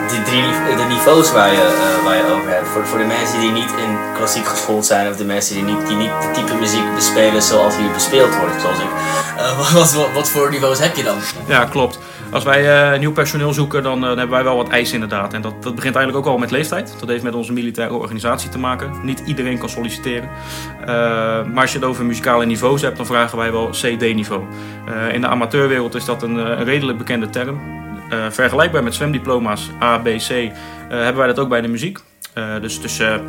Die 0.09 0.23
drie 0.23 0.41
de 0.75 0.85
niveaus 0.89 1.31
waar 1.31 1.51
je, 1.51 1.61
eh, 1.61 2.05
waar 2.05 2.17
je 2.17 2.23
over 2.33 2.49
hebt. 2.49 2.67
Voor, 2.67 2.85
voor 2.85 2.97
de 2.97 3.05
mensen 3.05 3.39
die 3.39 3.51
niet 3.51 3.69
in 3.69 3.97
klassiek 4.15 4.45
geschoold 4.45 4.85
zijn. 4.85 5.09
Of 5.09 5.17
de 5.17 5.25
mensen 5.25 5.55
die 5.55 5.63
niet, 5.63 5.87
die 5.87 5.95
niet 5.95 6.11
de 6.21 6.31
type 6.33 6.55
muziek 6.55 6.95
bespelen 6.95 7.41
zoals 7.41 7.77
hier 7.77 7.91
bespeeld 7.91 8.35
wordt. 8.35 8.61
Zoals 8.61 8.79
ik. 8.79 8.89
Eh, 9.37 9.57
wat, 9.73 9.93
wat, 9.93 10.11
wat 10.13 10.29
voor 10.29 10.49
niveaus 10.49 10.79
heb 10.79 10.95
je 10.95 11.03
dan? 11.03 11.17
Ja, 11.47 11.65
klopt. 11.65 11.99
Als 12.31 12.43
wij 12.43 12.91
eh, 12.91 12.99
nieuw 12.99 13.11
personeel 13.11 13.53
zoeken, 13.53 13.83
dan, 13.83 14.01
hebben 14.01 14.29
wij 14.29 14.43
wel 14.43 14.55
wat 14.55 14.69
eisen 14.69 14.93
inderdaad. 14.93 15.33
En 15.33 15.41
dat, 15.41 15.63
dat 15.63 15.75
begint 15.75 15.95
eigenlijk 15.95 16.25
ook 16.25 16.33
al 16.33 16.39
met 16.39 16.51
leeftijd. 16.51 16.95
Dat 16.99 17.09
heeft 17.09 17.23
met 17.23 17.35
onze 17.35 17.53
militaire 17.53 17.93
organisatie 17.93 18.49
te 18.49 18.59
maken. 18.59 18.91
Niet 19.03 19.23
iedereen 19.25 19.57
kan 19.57 19.69
solliciteren. 19.69 20.29
Maar 21.53 21.61
als 21.61 21.71
je 21.71 21.77
het 21.77 21.87
over 21.87 22.05
muzikale 22.05 22.45
niveaus 22.45 22.81
hebt, 22.81 22.97
dan 22.97 23.05
vragen 23.05 23.37
wij 23.37 23.51
wel 23.51 23.69
CD-niveau. 23.69 24.43
In 25.11 25.21
de 25.21 25.27
amateurwereld 25.27 25.95
is 25.95 26.05
dat 26.05 26.23
een, 26.23 26.35
een 26.35 26.63
redelijk 26.63 26.97
bekende 26.97 27.29
term. 27.29 27.59
Eh, 28.09 28.25
vergelijkbaar 28.29 28.83
met 28.83 28.93
zwemdiploma's 28.93 29.69
A, 29.81 29.97
B, 29.97 30.03
C, 30.03 30.29
eh, 30.29 30.49
hebben 30.89 31.15
wij 31.15 31.27
dat 31.27 31.39
ook 31.39 31.49
bij 31.49 31.61
de 31.61 31.67
muziek. 31.67 31.99
Eh, 32.33 32.61
dus 32.61 32.79
tussen 32.79 33.21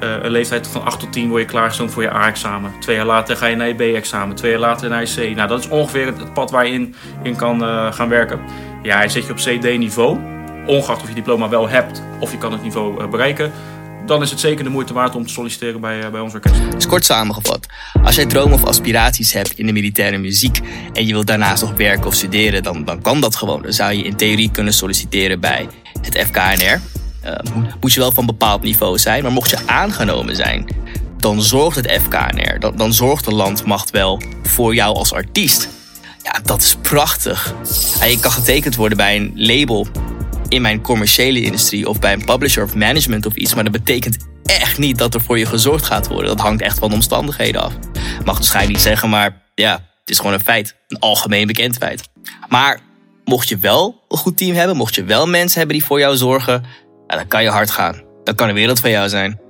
een 0.00 0.30
leeftijd 0.30 0.68
van 0.68 0.84
8 0.84 1.00
tot 1.00 1.12
10 1.12 1.28
word 1.28 1.42
je 1.42 1.48
klaargestoomd 1.48 1.90
voor 1.92 2.02
je 2.02 2.12
A-examen. 2.12 2.72
Twee 2.80 2.96
jaar 2.96 3.06
later 3.06 3.36
ga 3.36 3.46
je 3.46 3.56
naar 3.56 3.68
je 3.68 3.74
B-examen. 3.74 4.36
Twee 4.36 4.50
jaar 4.50 4.60
later 4.60 4.88
naar 4.88 5.00
je 5.00 5.32
C. 5.32 5.36
Nou, 5.36 5.48
dat 5.48 5.58
is 5.58 5.68
ongeveer 5.68 6.06
het 6.06 6.32
pad 6.32 6.50
waar 6.50 6.66
je 6.66 6.90
in, 7.22 7.36
kan 7.36 7.60
gaan 7.92 8.08
werken. 8.08 8.40
Ja, 8.82 9.08
zit 9.08 9.26
je 9.26 9.32
op 9.32 9.38
CD-niveau, 9.38 10.18
ongeacht 10.66 11.02
of 11.02 11.08
je 11.08 11.14
diploma 11.14 11.48
wel 11.48 11.68
hebt 11.68 12.02
of 12.20 12.30
je 12.30 12.38
kan 12.38 12.52
het 12.52 12.62
niveau 12.62 13.06
bereiken, 13.06 13.52
dan 14.10 14.22
is 14.22 14.30
het 14.30 14.40
zeker 14.40 14.64
de 14.64 14.70
moeite 14.70 14.92
waard 14.92 15.14
om 15.14 15.26
te 15.26 15.32
solliciteren 15.32 15.80
bij, 15.80 16.10
bij 16.10 16.20
ons 16.20 16.34
orkest. 16.34 16.72
Dus 16.72 16.86
kort 16.86 17.04
samengevat, 17.04 17.66
als 18.04 18.14
jij 18.14 18.26
dromen 18.26 18.52
of 18.52 18.64
aspiraties 18.64 19.32
hebt 19.32 19.58
in 19.58 19.66
de 19.66 19.72
militaire 19.72 20.18
muziek 20.18 20.60
en 20.92 21.06
je 21.06 21.12
wilt 21.12 21.26
daarnaast 21.26 21.62
nog 21.62 21.72
werken 21.72 22.06
of 22.06 22.14
studeren, 22.14 22.62
dan, 22.62 22.84
dan 22.84 23.02
kan 23.02 23.20
dat 23.20 23.36
gewoon. 23.36 23.62
Dan 23.62 23.72
zou 23.72 23.92
je 23.92 24.02
in 24.02 24.16
theorie 24.16 24.50
kunnen 24.50 24.72
solliciteren 24.72 25.40
bij 25.40 25.68
het 26.00 26.18
FKNR. 26.26 26.80
Uh, 27.24 27.34
moet 27.80 27.92
je 27.92 28.00
wel 28.00 28.12
van 28.12 28.26
bepaald 28.26 28.62
niveau 28.62 28.98
zijn, 28.98 29.22
maar 29.22 29.32
mocht 29.32 29.50
je 29.50 29.58
aangenomen 29.66 30.36
zijn, 30.36 30.66
dan 31.18 31.42
zorgt 31.42 31.76
het 31.76 32.00
FKNR, 32.02 32.60
dan, 32.60 32.76
dan 32.76 32.92
zorgt 32.92 33.24
de 33.24 33.34
landmacht 33.34 33.90
wel 33.90 34.22
voor 34.42 34.74
jou 34.74 34.94
als 34.94 35.12
artiest. 35.12 35.68
Ja, 36.22 36.40
dat 36.44 36.62
is 36.62 36.76
prachtig. 36.82 37.54
je 38.08 38.18
kan 38.20 38.30
getekend 38.30 38.76
worden 38.76 38.96
bij 38.96 39.16
een 39.16 39.32
label 39.34 39.86
in 40.50 40.62
mijn 40.62 40.80
commerciële 40.80 41.42
industrie 41.42 41.88
of 41.88 41.98
bij 41.98 42.12
een 42.12 42.24
publisher 42.24 42.62
of 42.62 42.74
management 42.74 43.26
of 43.26 43.34
iets, 43.34 43.54
maar 43.54 43.64
dat 43.64 43.72
betekent 43.72 44.16
echt 44.42 44.78
niet 44.78 44.98
dat 44.98 45.14
er 45.14 45.20
voor 45.20 45.38
je 45.38 45.46
gezorgd 45.46 45.84
gaat 45.84 46.08
worden. 46.08 46.26
Dat 46.26 46.40
hangt 46.40 46.62
echt 46.62 46.78
van 46.78 46.88
de 46.88 46.94
omstandigheden 46.94 47.62
af. 47.62 47.72
Mag 48.24 48.34
waarschijnlijk 48.34 48.74
niet 48.74 48.84
zeggen, 48.86 49.08
maar 49.08 49.42
ja, 49.54 49.72
het 49.72 50.10
is 50.10 50.18
gewoon 50.18 50.32
een 50.32 50.40
feit. 50.40 50.76
Een 50.88 50.98
algemeen 50.98 51.46
bekend 51.46 51.76
feit. 51.76 52.08
Maar 52.48 52.80
mocht 53.24 53.48
je 53.48 53.58
wel 53.58 54.04
een 54.08 54.18
goed 54.18 54.36
team 54.36 54.54
hebben, 54.54 54.76
mocht 54.76 54.94
je 54.94 55.04
wel 55.04 55.26
mensen 55.26 55.58
hebben 55.58 55.76
die 55.76 55.86
voor 55.86 55.98
jou 55.98 56.16
zorgen, 56.16 56.64
dan 57.06 57.26
kan 57.26 57.42
je 57.42 57.48
hard 57.48 57.70
gaan. 57.70 58.02
Dan 58.24 58.34
kan 58.34 58.48
de 58.48 58.54
wereld 58.54 58.80
van 58.80 58.90
jou 58.90 59.08
zijn. 59.08 59.40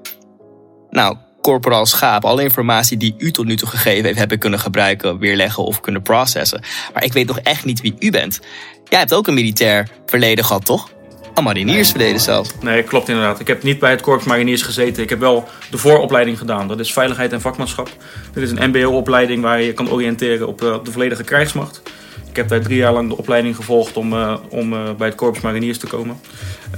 Nou, 0.90 1.16
Corporaal 1.42 1.86
Schaap, 1.86 2.24
alle 2.24 2.42
informatie 2.42 2.96
die 2.96 3.14
u 3.18 3.30
tot 3.30 3.46
nu 3.46 3.56
toe 3.56 3.68
gegeven 3.68 4.04
heeft, 4.04 4.18
heb 4.18 4.32
ik 4.32 4.38
kunnen 4.38 4.60
gebruiken, 4.60 5.18
weerleggen 5.18 5.64
of 5.64 5.80
kunnen 5.80 6.02
processen. 6.02 6.62
Maar 6.94 7.04
ik 7.04 7.12
weet 7.12 7.26
nog 7.26 7.38
echt 7.38 7.64
niet 7.64 7.80
wie 7.80 7.94
u 7.98 8.10
bent. 8.10 8.40
Jij 8.88 8.98
hebt 8.98 9.14
ook 9.14 9.26
een 9.26 9.34
militair 9.34 9.88
verleden 10.06 10.44
gehad, 10.44 10.64
toch? 10.64 10.90
Een 11.34 11.44
mariniersverleden 11.44 12.20
zelfs. 12.20 12.50
Nee, 12.60 12.82
klopt 12.82 13.08
inderdaad. 13.08 13.40
Ik 13.40 13.46
heb 13.46 13.62
niet 13.62 13.78
bij 13.78 13.90
het 13.90 14.00
Korps 14.00 14.24
Mariniers 14.24 14.62
gezeten. 14.62 15.02
Ik 15.02 15.08
heb 15.08 15.18
wel 15.18 15.48
de 15.70 15.78
vooropleiding 15.78 16.38
gedaan. 16.38 16.68
Dat 16.68 16.80
is 16.80 16.92
veiligheid 16.92 17.32
en 17.32 17.40
vakmanschap. 17.40 17.90
Dit 18.32 18.42
is 18.42 18.50
een 18.50 18.68
mbo-opleiding 18.70 19.42
waar 19.42 19.62
je 19.62 19.72
kan 19.72 19.90
oriënteren 19.90 20.48
op 20.48 20.62
eh, 20.62 20.76
de 20.84 20.92
volledige 20.92 21.24
krijgsmacht. 21.24 21.82
Ik 22.30 22.36
heb 22.36 22.48
daar 22.48 22.60
drie 22.60 22.76
jaar 22.76 22.92
lang 22.92 23.08
de 23.08 23.16
opleiding 23.16 23.56
gevolgd 23.56 23.96
om, 23.96 24.12
uh, 24.12 24.36
om 24.48 24.72
uh, 24.72 24.92
bij 24.98 25.06
het 25.06 25.16
Korps 25.16 25.40
Mariniers 25.40 25.78
te 25.78 25.86
komen. 25.86 26.20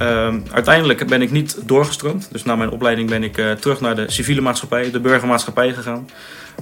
Uh, 0.02 0.34
uiteindelijk 0.50 1.06
ben 1.06 1.22
ik 1.22 1.30
niet 1.30 1.58
doorgestroomd. 1.66 2.28
Dus 2.30 2.44
na 2.44 2.56
mijn 2.56 2.70
opleiding 2.70 3.08
ben 3.08 3.22
ik 3.22 3.38
uh, 3.38 3.52
terug 3.52 3.80
naar 3.80 3.96
de 3.96 4.10
civiele 4.10 4.40
maatschappij, 4.40 4.90
de 4.90 5.00
burgermaatschappij 5.00 5.72
gegaan. 5.72 6.08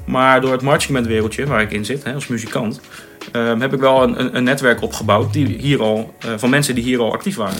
Maar 0.04 0.40
door 0.40 0.52
het 0.52 0.62
marching 0.62 1.06
wereldje 1.06 1.46
waar 1.46 1.62
ik 1.62 1.72
in 1.72 1.84
zit, 1.84 2.04
hè, 2.04 2.14
als 2.14 2.26
muzikant, 2.26 2.80
ehm, 3.32 3.60
heb 3.60 3.72
ik 3.72 3.80
wel 3.80 4.02
een, 4.02 4.36
een, 4.36 4.44
netwerk 4.44 4.82
opgebouwd 4.82 5.32
die 5.32 5.46
hier 5.46 5.82
al, 5.82 6.14
van 6.36 6.50
mensen 6.50 6.74
die 6.74 6.84
hier 6.84 7.00
al 7.00 7.12
actief 7.12 7.36
waren. 7.36 7.56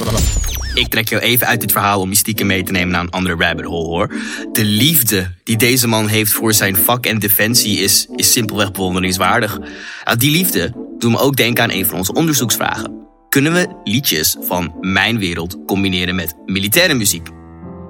Ik 0.74 0.88
trek 0.88 1.08
jou 1.08 1.22
even 1.22 1.46
uit 1.46 1.60
dit 1.60 1.72
verhaal 1.72 2.00
om 2.00 2.12
je 2.22 2.44
mee 2.44 2.62
te 2.62 2.72
nemen 2.72 2.90
naar 2.90 3.00
een 3.00 3.10
andere 3.10 3.36
rabbit 3.36 3.64
hole 3.64 3.86
hoor. 3.86 4.14
De 4.52 4.64
liefde 4.64 5.32
die 5.44 5.56
deze 5.56 5.88
man 5.88 6.06
heeft 6.06 6.32
voor 6.32 6.52
zijn 6.52 6.76
vak 6.76 7.06
en 7.06 7.18
defensie 7.18 7.78
is, 7.78 8.06
is 8.16 8.32
simpelweg 8.32 8.72
bewonderingswaardig. 8.72 9.58
Nou, 10.04 10.16
die 10.16 10.30
liefde 10.30 10.72
doet 10.98 11.10
me 11.10 11.18
ook 11.18 11.36
denken 11.36 11.64
aan 11.64 11.70
een 11.70 11.86
van 11.86 11.98
onze 11.98 12.12
onderzoeksvragen. 12.12 12.98
Kunnen 13.28 13.52
we 13.52 13.68
liedjes 13.84 14.36
van 14.40 14.74
mijn 14.80 15.18
wereld 15.18 15.56
combineren 15.66 16.14
met 16.14 16.34
militaire 16.46 16.94
muziek? 16.94 17.28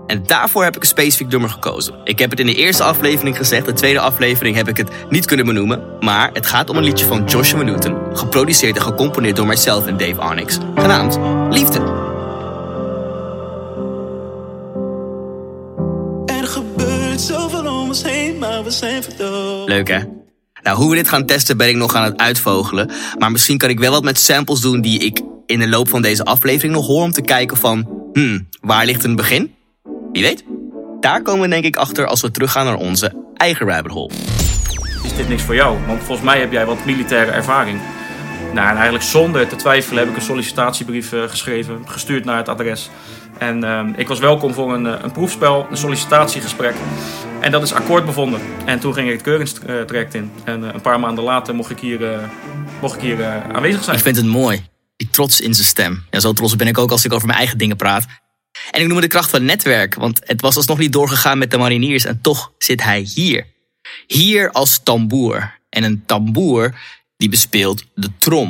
En 0.07 0.23
daarvoor 0.27 0.65
heb 0.65 0.77
ik 0.77 0.83
een 0.83 0.89
specifiek 0.89 1.29
nummer 1.29 1.51
gekozen. 1.51 1.95
Ik 2.05 2.19
heb 2.19 2.31
het 2.31 2.41
in 2.41 2.47
de 2.47 2.55
eerste 2.55 2.83
aflevering 2.83 3.37
gezegd, 3.37 3.67
de 3.67 3.73
tweede 3.73 4.01
aflevering 4.01 4.57
heb 4.57 4.69
ik 4.69 4.77
het 4.77 4.91
niet 5.09 5.27
kunnen 5.27 5.47
benoemen. 5.47 5.83
Maar 6.01 6.31
het 6.33 6.47
gaat 6.47 6.71
om 6.71 6.77
een 6.77 6.85
liedje 6.85 7.07
van 7.07 7.25
Joshua 7.25 7.63
Newton, 7.63 7.97
geproduceerd 8.13 8.77
en 8.77 8.83
gecomponeerd 8.83 9.37
door 9.37 9.47
mijzelf 9.47 9.87
en 9.87 9.97
Dave 9.97 10.21
Onyx, 10.21 10.59
genaamd 10.75 11.19
Liefde. 11.55 11.90
Ons 17.91 18.03
heen, 18.03 18.39
maar 18.39 18.65
we 18.65 18.71
zijn 18.71 19.03
verdoofd. 19.03 19.69
Leuk 19.69 19.89
hè? 19.89 19.99
Nou, 20.63 20.77
hoe 20.77 20.91
we 20.91 20.97
dit 20.97 21.09
gaan 21.09 21.27
testen 21.27 21.57
ben 21.57 21.69
ik 21.69 21.77
nog 21.77 21.95
aan 21.95 22.05
het 22.05 22.17
uitvogelen. 22.17 22.91
Maar 23.19 23.31
misschien 23.31 23.59
kan 23.59 23.69
ik 23.69 23.79
wel 23.79 23.91
wat 23.91 24.03
met 24.03 24.19
samples 24.19 24.61
doen 24.61 24.81
die 24.81 24.99
ik 24.99 25.21
in 25.47 25.59
de 25.59 25.69
loop 25.69 25.89
van 25.89 26.03
deze 26.03 26.25
aflevering 26.25 26.75
nog 26.75 26.87
hoor 26.87 27.03
om 27.03 27.13
te 27.13 27.23
kijken 27.23 27.57
van... 27.57 27.89
Hmm, 28.13 28.49
waar 28.61 28.85
ligt 28.85 29.05
een 29.05 29.17
begin? 29.17 29.55
Wie 30.13 30.23
weet? 30.23 30.45
Daar 31.01 31.23
komen 31.23 31.41
we 31.41 31.49
denk 31.49 31.65
ik 31.65 31.77
achter 31.77 32.07
als 32.07 32.21
we 32.21 32.31
teruggaan 32.31 32.65
naar 32.65 32.77
onze 32.77 33.13
eigen 33.37 33.67
rabbit 33.67 33.93
hole. 33.93 34.11
Is 35.05 35.17
dit 35.17 35.29
niks 35.29 35.43
voor 35.43 35.55
jou? 35.55 35.79
Want 35.87 36.03
volgens 36.03 36.27
mij 36.27 36.41
heb 36.41 36.53
jij 36.53 36.67
wat 36.67 36.85
militaire 36.85 37.31
ervaring. 37.31 37.81
Nou, 38.55 38.69
en 38.69 38.75
eigenlijk 38.75 39.05
zonder 39.05 39.49
te 39.49 39.57
twijfelen 39.57 39.99
heb 39.99 40.09
ik 40.09 40.17
een 40.17 40.23
sollicitatiebrief 40.23 41.13
uh, 41.13 41.23
geschreven, 41.23 41.81
gestuurd 41.85 42.25
naar 42.25 42.37
het 42.37 42.49
adres. 42.49 42.91
En 43.41 43.65
uh, 43.65 43.89
ik 43.97 44.09
was 44.09 44.19
welkom 44.19 44.55
voor 44.55 44.75
een, 44.75 44.87
eh, 44.87 45.03
een 45.03 45.13
proefspel, 45.13 45.67
een 45.71 45.77
sollicitatiegesprek. 45.77 46.75
En 47.41 47.51
dat 47.51 47.63
is 47.63 47.73
akkoord 47.73 48.05
bevonden. 48.05 48.41
En 48.65 48.81
toen 48.81 48.95
ging 48.95 49.07
ik 49.07 49.13
het 49.13 49.23
keuringstraject 49.23 50.15
in. 50.15 50.33
En 50.45 50.63
uh, 50.63 50.69
een 50.73 50.81
paar 50.81 51.01
maanden 51.01 51.25
later 51.25 51.55
mocht 51.55 51.71
ik 51.71 51.79
hier, 51.79 52.31
mocht 52.81 52.95
ik 52.95 53.01
hier 53.01 53.43
aanwezig 53.53 53.85
zijn. 53.85 53.97
Ik 53.97 54.03
vind 54.03 54.17
het 54.17 54.27
mooi. 54.27 54.63
Die 54.97 55.09
trots 55.09 55.41
in 55.41 55.55
zijn 55.55 55.67
stem. 55.67 56.05
Ja, 56.11 56.21
zo 56.21 56.33
trots 56.33 56.57
ben 56.57 56.67
ik 56.67 56.79
ook 56.79 56.91
als 56.91 57.05
ik 57.05 57.13
over 57.13 57.27
mijn 57.27 57.39
eigen 57.39 57.59
dingen 57.59 57.77
praat. 57.77 58.07
En 58.71 58.81
ik 58.81 58.87
noem 58.87 59.01
de 59.01 59.07
kracht 59.07 59.31
van 59.31 59.39
het 59.39 59.49
netwerk. 59.49 59.95
Want 59.95 60.21
het 60.25 60.41
was 60.41 60.57
alsnog 60.57 60.79
niet 60.79 60.93
doorgegaan 60.93 61.39
met 61.39 61.51
de 61.51 61.59
mariniers. 61.59 62.05
En 62.05 62.21
toch 62.21 62.53
zit 62.59 62.83
hij 62.83 63.01
hier. 63.01 63.47
Hier 64.07 64.51
als 64.51 64.83
tamboer. 64.83 65.59
En 65.69 65.83
een 65.83 66.03
tamboer 66.07 66.75
die 67.17 67.29
bespeelt 67.29 67.85
de 67.95 68.11
trom. 68.19 68.47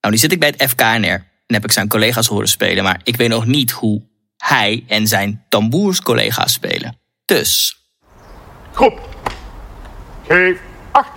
Nou, 0.00 0.14
nu 0.14 0.16
zit 0.16 0.32
ik 0.32 0.40
bij 0.40 0.54
het 0.56 0.70
FKNR 0.70 1.29
en 1.50 1.56
heb 1.56 1.64
ik 1.64 1.72
zijn 1.72 1.88
collega's 1.88 2.26
horen 2.26 2.48
spelen, 2.48 2.84
maar 2.84 3.00
ik 3.04 3.16
weet 3.16 3.28
nog 3.28 3.46
niet 3.46 3.70
hoe 3.70 4.02
hij 4.36 4.84
en 4.86 5.06
zijn 5.06 5.44
tamboerscollega's 5.48 6.52
spelen. 6.52 6.98
Dus. 7.24 7.80
Groep. 8.72 9.08
Geef 10.26 10.58
acht. 10.90 11.10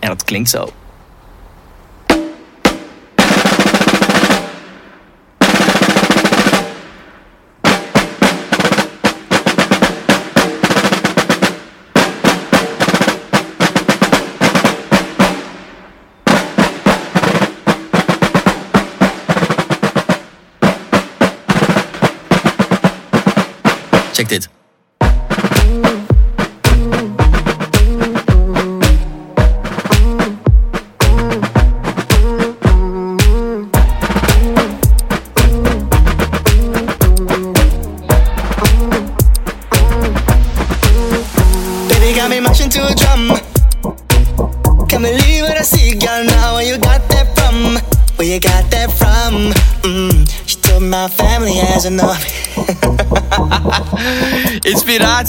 En 0.00 0.08
dat 0.08 0.24
klinkt 0.24 0.50
zo. 0.50 0.72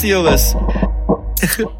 Jongens. 0.00 0.54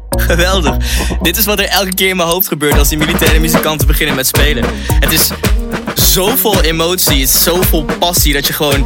Geweldig. 0.09 0.77
Dit 1.21 1.37
is 1.37 1.45
wat 1.45 1.59
er 1.59 1.65
elke 1.65 1.93
keer 1.93 2.09
in 2.09 2.15
mijn 2.15 2.29
hoofd 2.29 2.47
gebeurt 2.47 2.77
als 2.77 2.89
die 2.89 2.97
militaire 2.97 3.39
muzikanten 3.39 3.87
beginnen 3.87 4.15
met 4.15 4.27
spelen. 4.27 4.65
Het 4.99 5.11
is 5.11 5.31
zoveel 5.93 6.61
emotie, 6.61 7.19
het 7.19 7.29
is 7.29 7.43
zoveel 7.43 7.85
passie 7.99 8.33
dat 8.33 8.47
je 8.47 8.53
gewoon 8.53 8.85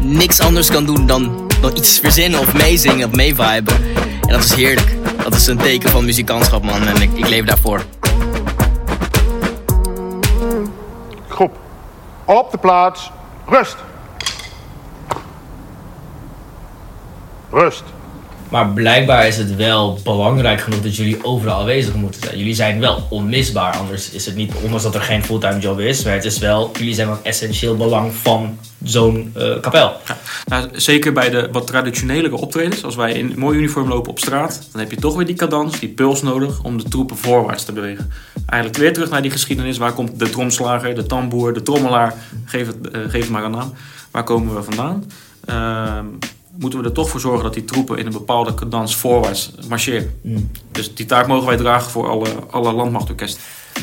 niks 0.00 0.40
anders 0.40 0.70
kan 0.70 0.86
doen 0.86 1.06
dan, 1.06 1.50
dan 1.60 1.76
iets 1.76 1.98
verzinnen 1.98 2.40
of 2.40 2.54
meezingen 2.54 3.08
of 3.08 3.14
meeviben. 3.14 3.74
En 4.20 4.28
dat 4.28 4.44
is 4.44 4.54
heerlijk. 4.54 4.96
Dat 5.22 5.34
is 5.34 5.46
een 5.46 5.58
teken 5.58 5.90
van 5.90 6.04
muzikantschap, 6.04 6.62
man. 6.62 6.86
En 6.86 7.02
ik, 7.02 7.10
ik 7.14 7.28
leef 7.28 7.44
daarvoor. 7.44 7.84
Groep. 11.28 11.58
Op 12.24 12.50
de 12.50 12.58
plaats. 12.58 13.10
Rust. 13.46 13.76
Rust. 17.50 17.82
Maar 18.52 18.68
blijkbaar 18.68 19.26
is 19.26 19.36
het 19.36 19.56
wel 19.56 19.98
belangrijk 20.04 20.60
genoeg 20.60 20.80
dat 20.80 20.96
jullie 20.96 21.24
overal 21.24 21.60
aanwezig 21.60 21.94
moeten 21.94 22.20
zijn. 22.22 22.38
Jullie 22.38 22.54
zijn 22.54 22.80
wel 22.80 23.06
onmisbaar, 23.10 23.76
anders 23.76 24.10
is 24.10 24.26
het 24.26 24.34
niet, 24.34 24.52
ondanks 24.62 24.82
dat 24.82 24.94
er 24.94 25.00
geen 25.00 25.24
fulltime 25.24 25.58
job 25.58 25.80
is, 25.80 26.04
maar 26.04 26.12
het 26.12 26.24
is 26.24 26.38
wel, 26.38 26.70
jullie 26.78 26.94
zijn 26.94 27.08
wel 27.08 27.20
essentieel 27.22 27.76
belang 27.76 28.14
van 28.14 28.58
zo'n 28.82 29.32
eh, 29.34 29.60
kapel. 29.60 29.92
Nou, 30.46 30.68
zeker 30.72 31.12
bij 31.12 31.30
de 31.30 31.48
wat 31.52 31.66
traditionelere 31.66 32.36
optredens, 32.36 32.84
als 32.84 32.94
wij 32.94 33.12
in 33.12 33.32
mooi 33.36 33.58
uniform 33.58 33.88
lopen 33.88 34.10
op 34.10 34.18
straat, 34.18 34.68
dan 34.72 34.80
heb 34.80 34.90
je 34.90 34.96
toch 34.96 35.16
weer 35.16 35.26
die 35.26 35.36
cadans, 35.36 35.78
die 35.78 35.88
puls 35.88 36.22
nodig 36.22 36.62
om 36.62 36.78
de 36.78 36.88
troepen 36.88 37.16
voorwaarts 37.16 37.64
te 37.64 37.72
bewegen. 37.72 38.10
Eigenlijk 38.46 38.82
weer 38.82 38.92
terug 38.92 39.10
naar 39.10 39.22
die 39.22 39.30
geschiedenis. 39.30 39.78
Waar 39.78 39.92
komt 39.92 40.18
de 40.18 40.30
tromslager, 40.30 40.94
de 40.94 41.06
tamboer, 41.06 41.54
de 41.54 41.62
trommelaar, 41.62 42.14
geef 42.44 42.66
het, 42.66 42.90
eh, 42.90 43.00
geef 43.08 43.30
maar 43.30 43.44
een 43.44 43.50
naam. 43.50 43.72
Waar 44.10 44.24
komen 44.24 44.54
we 44.54 44.62
vandaan? 44.62 45.04
Ehm, 45.44 46.06
moeten 46.58 46.78
we 46.78 46.84
er 46.84 46.92
toch 46.92 47.08
voor 47.08 47.20
zorgen 47.20 47.42
dat 47.42 47.54
die 47.54 47.64
troepen 47.64 47.98
in 47.98 48.06
een 48.06 48.12
bepaalde 48.12 48.54
cadans 48.54 48.96
voorwaarts 48.96 49.50
marcheren. 49.68 50.20
Dus 50.72 50.94
die 50.94 51.06
taak 51.06 51.26
mogen 51.26 51.46
wij 51.46 51.56
dragen 51.56 51.90
voor 51.90 52.08
alle, 52.08 52.28
alle 52.50 52.72
landmachtorkesten. 52.72 53.40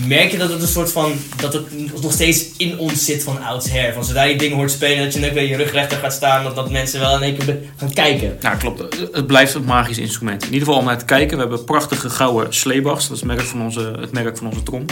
Merk 0.07 0.31
je 0.31 0.37
dat 0.37 0.49
het 0.49 0.61
een 0.61 0.67
soort 0.67 0.91
van, 0.91 1.13
dat 1.41 1.53
het 1.53 2.01
nog 2.01 2.11
steeds 2.11 2.45
in 2.57 2.77
ons 2.77 3.05
zit 3.05 3.23
van 3.23 3.43
oudsher? 3.43 3.93
Van 3.93 4.03
zodra 4.03 4.23
je 4.23 4.35
dingen 4.35 4.57
hoort 4.57 4.71
spelen, 4.71 5.03
dat 5.03 5.13
je 5.13 5.19
net 5.19 5.33
weer 5.33 5.47
je 5.47 5.55
rug 5.55 5.71
rechter 5.71 5.97
gaat 5.97 6.13
staan, 6.13 6.43
dat, 6.43 6.55
dat 6.55 6.71
mensen 6.71 6.99
wel 6.99 7.15
in 7.15 7.21
één 7.21 7.37
keer 7.37 7.57
gaan 7.75 7.93
kijken. 7.93 8.37
Ja, 8.41 8.55
klopt. 8.55 8.97
Het 9.11 9.27
blijft 9.27 9.53
een 9.53 9.63
magisch 9.63 9.97
instrument. 9.97 10.43
In 10.43 10.53
ieder 10.53 10.67
geval 10.67 10.79
om 10.79 10.85
naar 10.85 10.97
te 10.97 11.05
kijken. 11.05 11.35
We 11.35 11.41
hebben 11.41 11.63
prachtige 11.63 12.09
gouden 12.09 12.53
sleebachs. 12.53 13.07
Dat 13.07 13.15
is 13.15 13.23
het 13.23 13.31
merk 13.31 13.41
van 13.41 13.61
onze, 13.61 13.93
het 13.99 14.11
merk 14.11 14.37
van 14.37 14.47
onze 14.47 14.63
trom. 14.63 14.85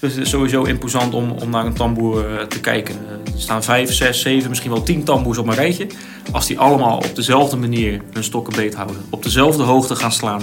Dus 0.00 0.12
het 0.14 0.22
is 0.24 0.30
sowieso 0.30 0.62
imposant 0.62 1.14
om, 1.14 1.30
om 1.30 1.50
naar 1.50 1.66
een 1.66 1.74
tamboer 1.74 2.38
eh, 2.38 2.44
te 2.46 2.60
kijken. 2.60 2.94
Eh, 2.94 3.32
Er 3.34 3.40
staan 3.40 3.62
vijf, 3.64 3.92
zes, 3.92 4.20
zeven, 4.20 4.48
misschien 4.48 4.70
wel 4.70 4.82
tien 4.82 5.04
tamboers 5.04 5.38
op 5.38 5.46
een 5.48 5.54
rijtje. 5.54 5.86
Als 6.32 6.46
die 6.46 6.58
allemaal 6.58 6.96
op 6.96 7.10
dezelfde 7.16 7.56
manier 7.56 8.00
hun 8.12 8.24
stokken 8.24 8.56
beet 8.56 8.74
houden, 8.74 8.96
op 9.10 9.22
dezelfde 9.22 9.62
hoogte 9.62 9.96
gaan 9.96 10.12
slaan. 10.12 10.42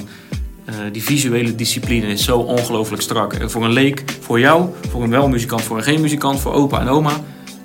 eh, 0.66 0.76
die 0.92 1.04
visuele 1.04 1.56
discipline 1.56 2.08
is 2.08 2.24
zo 2.24 2.38
ongelooflijk 2.38 3.02
strak. 3.02 3.34
En 3.34 3.52
voor 3.52 3.64
een 3.66 3.72
leek, 3.72 4.04
voor 4.20 4.40
jou, 4.40 4.70
voor 4.90 5.04
een 5.04 5.10
wel 5.10 5.28
muzikant, 5.28 5.62
voor 5.62 5.78
een 5.78 5.84
geen 5.84 6.02
muzikant, 6.02 6.40
voor 6.40 6.54
opa 6.54 6.80
en 6.80 6.88
oma. 6.88 7.12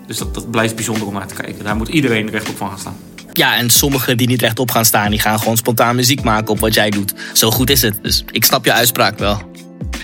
Dus 0.06 0.18
dat, 0.18 0.34
dat 0.34 0.50
blijft 0.50 0.74
bijzonder 0.74 1.06
om 1.06 1.12
naar 1.12 1.26
te 1.26 1.34
kijken. 1.34 1.64
Daar 1.64 1.76
moet 1.76 1.88
iedereen 1.88 2.30
rechtop 2.30 2.56
van 2.56 2.68
gaan 2.68 2.78
staan. 2.78 2.96
Ja, 3.32 3.56
en 3.56 3.70
sommigen 3.70 4.16
die 4.16 4.26
niet 4.26 4.40
rechtop 4.40 4.70
gaan 4.70 4.84
staan, 4.84 5.10
die 5.10 5.20
gaan 5.20 5.38
gewoon 5.38 5.56
spontaan 5.56 5.96
muziek 5.96 6.22
maken 6.22 6.48
op 6.48 6.58
wat 6.60 6.74
jij 6.74 6.90
doet. 6.90 7.14
Zo 7.32 7.50
goed 7.50 7.70
is 7.70 7.82
het. 7.82 7.98
Dus 8.02 8.24
ik 8.30 8.44
snap 8.44 8.64
je 8.64 8.72
uitspraak 8.72 9.18
wel. 9.18 9.50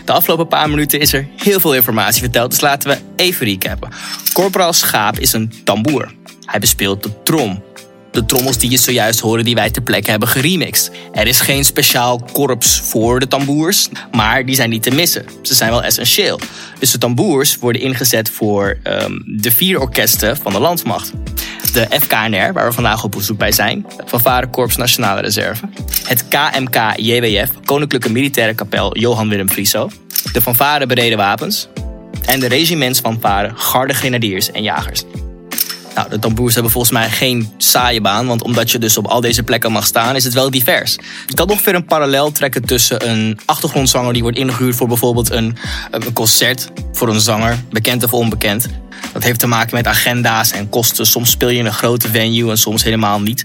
De 0.04 0.12
afgelopen 0.12 0.49
paar 0.49 0.70
minuten 0.70 1.00
is 1.00 1.12
er 1.12 1.28
heel 1.37 1.61
veel 1.61 1.75
informatie 1.75 2.23
verteld, 2.23 2.50
dus 2.50 2.61
laten 2.61 2.90
we 2.90 2.99
even 3.16 3.47
recappen. 3.47 3.88
Corporaal 4.32 4.73
Schaap 4.73 5.18
is 5.18 5.32
een 5.32 5.52
tamboer. 5.64 6.12
Hij 6.44 6.61
bespeelt 6.61 7.02
de 7.02 7.23
trom. 7.23 7.62
De 8.11 8.25
trommels 8.25 8.58
die 8.58 8.70
je 8.70 8.76
zojuist 8.76 9.20
hoorde, 9.20 9.42
die 9.42 9.54
wij 9.54 9.70
ter 9.70 9.82
plekke 9.82 10.11
hebben 10.11 10.28
geremixed. 10.28 10.90
Er 11.12 11.26
is 11.26 11.40
geen 11.40 11.64
speciaal 11.64 12.28
korps 12.32 12.80
voor 12.80 13.20
de 13.20 13.28
tamboers, 13.28 13.88
maar 14.12 14.47
die 14.47 14.54
zijn 14.54 14.70
niet 14.70 14.82
te 14.82 14.90
missen. 14.90 15.25
Ze 15.42 15.54
zijn 15.54 15.70
wel 15.70 15.82
essentieel. 15.82 16.40
Dus 16.78 16.90
de 16.90 16.99
tamboers 16.99 17.56
worden 17.56 17.82
ingezet 17.82 18.30
voor 18.30 18.78
ehm, 18.82 19.12
de 19.25 19.50
vier 19.50 19.80
orkesten 19.80 20.37
van 20.37 20.52
de 20.52 20.61
landmacht. 20.61 21.12
De 21.72 21.87
FKNR, 22.00 22.52
waar 22.52 22.66
we 22.66 22.72
vandaag 22.72 23.04
op 23.04 23.10
bezoek 23.12 23.38
bij 23.38 23.52
zijn. 23.52 23.87
Het 23.96 24.08
Fanfarekorps 24.08 24.76
Nationale 24.76 25.20
Reserve. 25.20 25.68
Het 26.04 26.28
KMK 26.28 26.76
JWF, 26.96 27.50
Koninklijke 27.64 28.12
Militaire 28.12 28.54
Kapel 28.54 28.98
Johan 28.98 29.28
Willem 29.28 29.48
Frieso. 29.48 29.90
De 30.32 30.40
Fanfare 30.40 30.87
Bereden 30.87 31.18
Wapens. 31.18 31.68
En 32.26 32.40
de 32.40 32.48
regimentsfanfare 32.48 33.52
Garde 33.54 33.94
Grenadiers 33.94 34.50
en 34.50 34.62
Jagers. 34.62 35.04
Nou, 35.98 36.10
de 36.10 36.18
tamboers 36.18 36.54
hebben 36.54 36.72
volgens 36.72 36.92
mij 36.92 37.10
geen 37.10 37.52
saaie 37.56 38.00
baan, 38.00 38.26
want 38.26 38.42
omdat 38.42 38.70
je 38.70 38.78
dus 38.78 38.96
op 38.96 39.06
al 39.06 39.20
deze 39.20 39.42
plekken 39.42 39.72
mag 39.72 39.86
staan, 39.86 40.16
is 40.16 40.24
het 40.24 40.34
wel 40.34 40.50
divers. 40.50 40.98
Je 41.26 41.34
kan 41.34 41.46
nog 41.46 41.64
weer 41.64 41.74
een 41.74 41.84
parallel 41.84 42.32
trekken 42.32 42.64
tussen 42.64 43.08
een 43.10 43.38
achtergrondzanger 43.44 44.12
die 44.12 44.22
wordt 44.22 44.38
ingehuurd 44.38 44.76
voor 44.76 44.88
bijvoorbeeld 44.88 45.30
een, 45.30 45.56
een 45.90 46.12
concert 46.12 46.68
voor 46.92 47.08
een 47.08 47.20
zanger, 47.20 47.58
bekend 47.70 48.04
of 48.04 48.12
onbekend. 48.12 48.66
Dat 49.12 49.22
heeft 49.22 49.38
te 49.38 49.46
maken 49.46 49.74
met 49.74 49.86
agenda's 49.86 50.50
en 50.50 50.68
kosten. 50.68 51.06
Soms 51.06 51.30
speel 51.30 51.48
je 51.48 51.58
in 51.58 51.66
een 51.66 51.72
grote 51.72 52.08
venue 52.08 52.50
en 52.50 52.58
soms 52.58 52.82
helemaal 52.82 53.20
niet. 53.20 53.44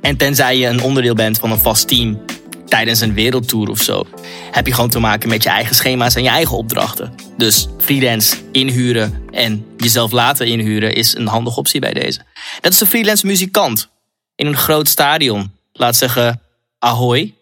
En 0.00 0.16
tenzij 0.16 0.58
je 0.58 0.66
een 0.66 0.82
onderdeel 0.82 1.14
bent 1.14 1.38
van 1.38 1.50
een 1.50 1.58
vast 1.58 1.88
team 1.88 2.20
tijdens 2.68 3.00
een 3.00 3.14
wereldtour 3.14 3.68
of 3.68 3.82
zo, 3.82 4.06
heb 4.50 4.66
je 4.66 4.74
gewoon 4.74 4.90
te 4.90 4.98
maken 4.98 5.28
met 5.28 5.42
je 5.42 5.48
eigen 5.48 5.74
schema's 5.74 6.14
en 6.14 6.22
je 6.22 6.28
eigen 6.28 6.56
opdrachten. 6.56 7.12
Dus 7.36 7.68
freelance 7.78 8.36
inhuren 8.52 9.24
en 9.36 9.66
jezelf 9.76 10.12
laten 10.12 10.46
inhuren 10.46 10.94
is 10.94 11.14
een 11.14 11.26
handige 11.26 11.58
optie 11.58 11.80
bij 11.80 11.92
deze. 11.92 12.20
Dat 12.60 12.72
is 12.72 12.78
de 12.78 12.86
freelance 12.86 13.26
muzikant 13.26 13.88
in 14.34 14.46
een 14.46 14.56
groot 14.56 14.88
stadion. 14.88 15.52
Laat 15.72 15.96
zeggen, 15.96 16.40
ahoy, 16.78 17.34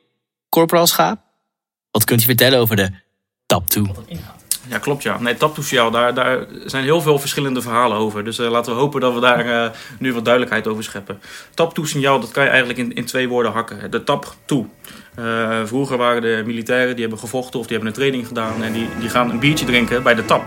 corporal 0.49 0.87
schaap. 0.87 1.21
Wat 1.90 2.05
kunt 2.05 2.23
u 2.23 2.25
vertellen 2.25 2.59
over 2.59 2.77
de 2.77 2.90
tap 3.47 3.69
2? 3.69 3.85
Ja, 4.68 4.79
klopt 4.79 5.03
ja. 5.03 5.18
Nee, 5.20 5.37
Taptoe 5.37 5.90
daar, 5.90 6.14
daar 6.14 6.38
zijn 6.64 6.85
heel 6.85 7.00
veel 7.00 7.18
verschillende 7.18 7.62
verhalen 7.62 7.96
over. 7.96 8.24
Dus 8.24 8.38
eh, 8.38 8.50
laten 8.50 8.74
we 8.74 8.81
hopen 8.81 9.00
dat 9.00 9.14
we 9.14 9.20
daar 9.20 9.46
eh, 9.46 9.70
nu 9.98 10.12
wat 10.12 10.24
duidelijkheid 10.24 10.66
over 10.66 10.85
scheppen. 10.85 11.20
Taptoe 11.55 11.87
signaal, 11.87 12.20
dat 12.20 12.31
kan 12.31 12.44
je 12.44 12.48
eigenlijk 12.48 12.79
in, 12.79 12.94
in 12.94 13.05
twee 13.05 13.29
woorden 13.29 13.53
hakken. 13.53 13.90
De 13.90 14.05
tap 14.05 14.35
toe. 14.44 14.66
Eh, 15.14 15.61
vroeger 15.64 15.96
waren 15.96 16.22
de 16.22 16.42
militairen, 16.46 16.92
die 16.92 17.00
hebben 17.00 17.18
gevochten 17.18 17.61
of 17.61 17.66
die 17.66 17.77
hebben 17.77 17.94
een 17.94 17.98
training 17.98 18.27
gedaan. 18.27 18.62
En 18.62 18.72
die, 18.72 18.88
die 18.98 19.09
gaan 19.09 19.31
een 19.31 19.38
biertje 19.38 19.66
drinken 19.66 20.03
bij 20.03 20.14
de 20.14 20.24
tap. 20.24 20.46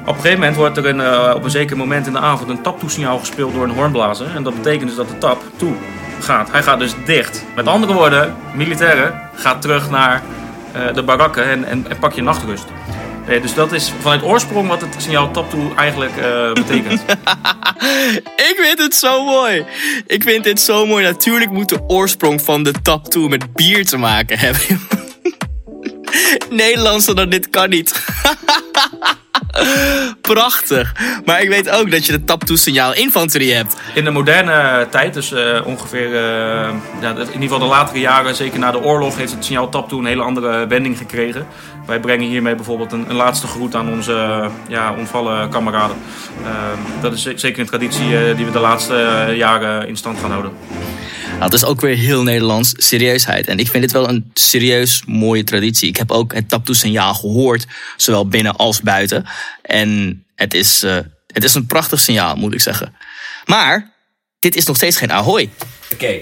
Op 0.00 0.14
een 0.14 0.14
gegeven 0.14 0.38
moment 0.38 0.56
wordt 0.56 0.76
er 0.76 0.86
een, 0.86 1.34
op 1.34 1.44
een 1.44 1.50
zeker 1.50 1.76
moment 1.76 2.06
in 2.06 2.12
de 2.12 2.18
avond 2.18 2.50
een 2.50 2.62
taptoe-signaal 2.62 3.18
gespeeld 3.18 3.54
door 3.54 3.64
een 3.64 3.74
hoornblazer. 3.74 4.26
En 4.34 4.42
dat 4.42 4.54
betekent 4.54 4.88
dus 4.88 4.96
dat 4.96 5.08
de 5.08 5.18
tap 5.18 5.42
toe 5.56 5.74
gaat. 6.20 6.50
Hij 6.50 6.62
gaat 6.62 6.78
dus 6.78 6.94
dicht. 7.04 7.44
Met 7.56 7.66
andere 7.66 7.92
woorden, 7.92 8.34
militairen, 8.54 9.20
gaat 9.34 9.62
terug 9.62 9.90
naar 9.90 10.22
de 10.94 11.02
barakken 11.02 11.44
en, 11.44 11.64
en, 11.64 11.86
en 11.88 11.98
pak 11.98 12.12
je 12.12 12.22
nachtrust. 12.22 12.66
Dus 13.26 13.54
dat 13.54 13.72
is 13.72 13.92
vanuit 14.00 14.22
oorsprong 14.22 14.68
wat 14.68 14.80
het 14.80 14.94
signaal 14.96 15.30
tap 15.30 15.50
toe 15.50 15.74
eigenlijk 15.74 16.16
eh, 16.16 16.52
betekent. 16.52 17.04
Ik 18.50 18.54
vind 18.56 18.78
het 18.78 18.94
zo 18.94 19.24
mooi. 19.24 19.64
Ik 20.06 20.22
vind 20.22 20.44
dit 20.44 20.60
zo 20.60 20.86
mooi. 20.86 21.04
Natuurlijk 21.04 21.50
moet 21.50 21.68
de 21.68 21.80
oorsprong 21.86 22.42
van 22.42 22.62
de 22.62 22.72
2 23.08 23.28
met 23.28 23.52
bier 23.52 23.86
te 23.86 23.96
maken 23.96 24.38
hebben. 24.38 24.80
Nederlandser 26.50 27.14
dan 27.14 27.28
dit 27.28 27.50
kan 27.50 27.68
niet. 27.68 27.92
Prachtig. 30.20 30.92
Maar 31.24 31.42
ik 31.42 31.48
weet 31.48 31.70
ook 31.70 31.90
dat 31.90 32.06
je 32.06 32.12
de 32.12 32.24
tap 32.24 32.44
2 32.44 32.56
signaal 32.56 32.94
infanterie 32.94 33.54
hebt. 33.54 33.76
In 33.94 34.04
de 34.04 34.10
moderne 34.10 34.86
tijd, 34.90 35.14
dus 35.14 35.32
eh, 35.32 35.60
ongeveer 35.64 36.06
eh, 36.06 36.70
ja, 37.00 37.10
in 37.10 37.18
ieder 37.18 37.40
geval 37.42 37.58
de 37.58 37.64
latere 37.64 37.98
jaren, 38.00 38.34
zeker 38.34 38.58
na 38.58 38.70
de 38.70 38.82
oorlog, 38.82 39.16
heeft 39.16 39.32
het 39.32 39.44
signaal 39.44 39.68
tap 39.68 39.88
toe 39.88 39.98
een 40.00 40.06
hele 40.06 40.22
andere 40.22 40.66
wending 40.66 40.98
gekregen. 40.98 41.46
Wij 41.86 42.00
brengen 42.00 42.28
hiermee 42.28 42.54
bijvoorbeeld 42.54 42.92
een, 42.92 43.04
een 43.08 43.16
laatste 43.16 43.46
groet 43.46 43.74
aan 43.74 43.88
onze 43.88 44.12
eh, 44.12 44.46
ja, 44.68 44.94
ontvallen 44.98 45.48
kameraden. 45.50 45.96
Dat 47.00 47.12
is 47.12 47.22
ze- 47.22 47.32
zeker 47.36 47.60
een 47.60 47.66
traditie 47.66 48.34
die 48.34 48.44
we 48.44 48.50
de 48.52 48.58
laatste 48.60 49.32
jaren 49.36 49.88
in 49.88 49.96
stand 49.96 50.18
gaan 50.20 50.30
houden. 50.30 50.52
Nou, 51.36 51.48
het 51.50 51.62
is 51.62 51.64
ook 51.64 51.80
weer 51.80 51.96
heel 51.96 52.22
Nederlands 52.22 52.74
serieusheid. 52.76 53.46
En 53.46 53.58
ik 53.58 53.68
vind 53.68 53.82
dit 53.82 53.92
wel 53.92 54.08
een 54.08 54.30
serieus 54.34 55.02
mooie 55.06 55.44
traditie. 55.44 55.88
Ik 55.88 55.96
heb 55.96 56.10
ook 56.10 56.34
het 56.34 56.48
tap 56.48 56.64
2 56.64 56.76
signaal 56.76 57.14
gehoord, 57.14 57.66
zowel 57.96 58.28
binnen 58.28 58.56
als 58.56 58.80
buiten. 58.80 59.26
En 59.62 60.24
het 60.34 60.54
is, 60.54 60.82
eh, 60.82 60.98
het 61.26 61.44
is 61.44 61.54
een 61.54 61.66
prachtig 61.66 62.00
signaal, 62.00 62.36
moet 62.36 62.54
ik 62.54 62.60
zeggen. 62.60 62.96
Maar 63.44 63.92
dit 64.38 64.56
is 64.56 64.66
nog 64.66 64.76
steeds 64.76 64.96
geen 64.96 65.12
ahoy. 65.12 65.50
Oké, 65.92 66.18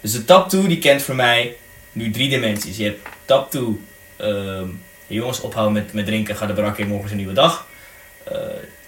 dus 0.00 0.12
de 0.12 0.24
tap 0.24 0.48
2 0.48 0.66
die 0.66 0.78
kent 0.78 1.02
voor 1.02 1.14
mij 1.14 1.56
nu 1.92 2.10
drie 2.10 2.28
dimensies. 2.28 2.76
Je 2.76 2.84
hebt 2.84 3.08
tap 3.24 3.50
2, 3.50 3.80
ehm 4.16 4.68
jongens 5.06 5.40
ophouden 5.40 5.72
met, 5.72 5.92
met 5.92 6.06
drinken, 6.06 6.36
ga 6.36 6.46
de 6.46 6.52
brak 6.52 6.78
in, 6.78 6.88
morgen 6.88 7.04
is 7.04 7.10
een 7.10 7.16
nieuwe 7.16 7.32
dag. 7.32 7.66
Eh 8.24 8.36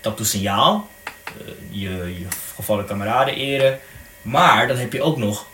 tap 0.01 0.17
2 0.17 0.29
signaal, 0.29 0.91
eh, 1.25 1.53
je, 1.71 1.89
je 2.19 2.27
gevallen 2.55 2.87
kameraden 2.87 3.35
eren. 3.35 3.81
Maar 4.27 4.69
dan 4.69 4.77
heb 4.77 4.93
je 4.93 5.03
ook 5.03 5.17
nog 5.17 5.47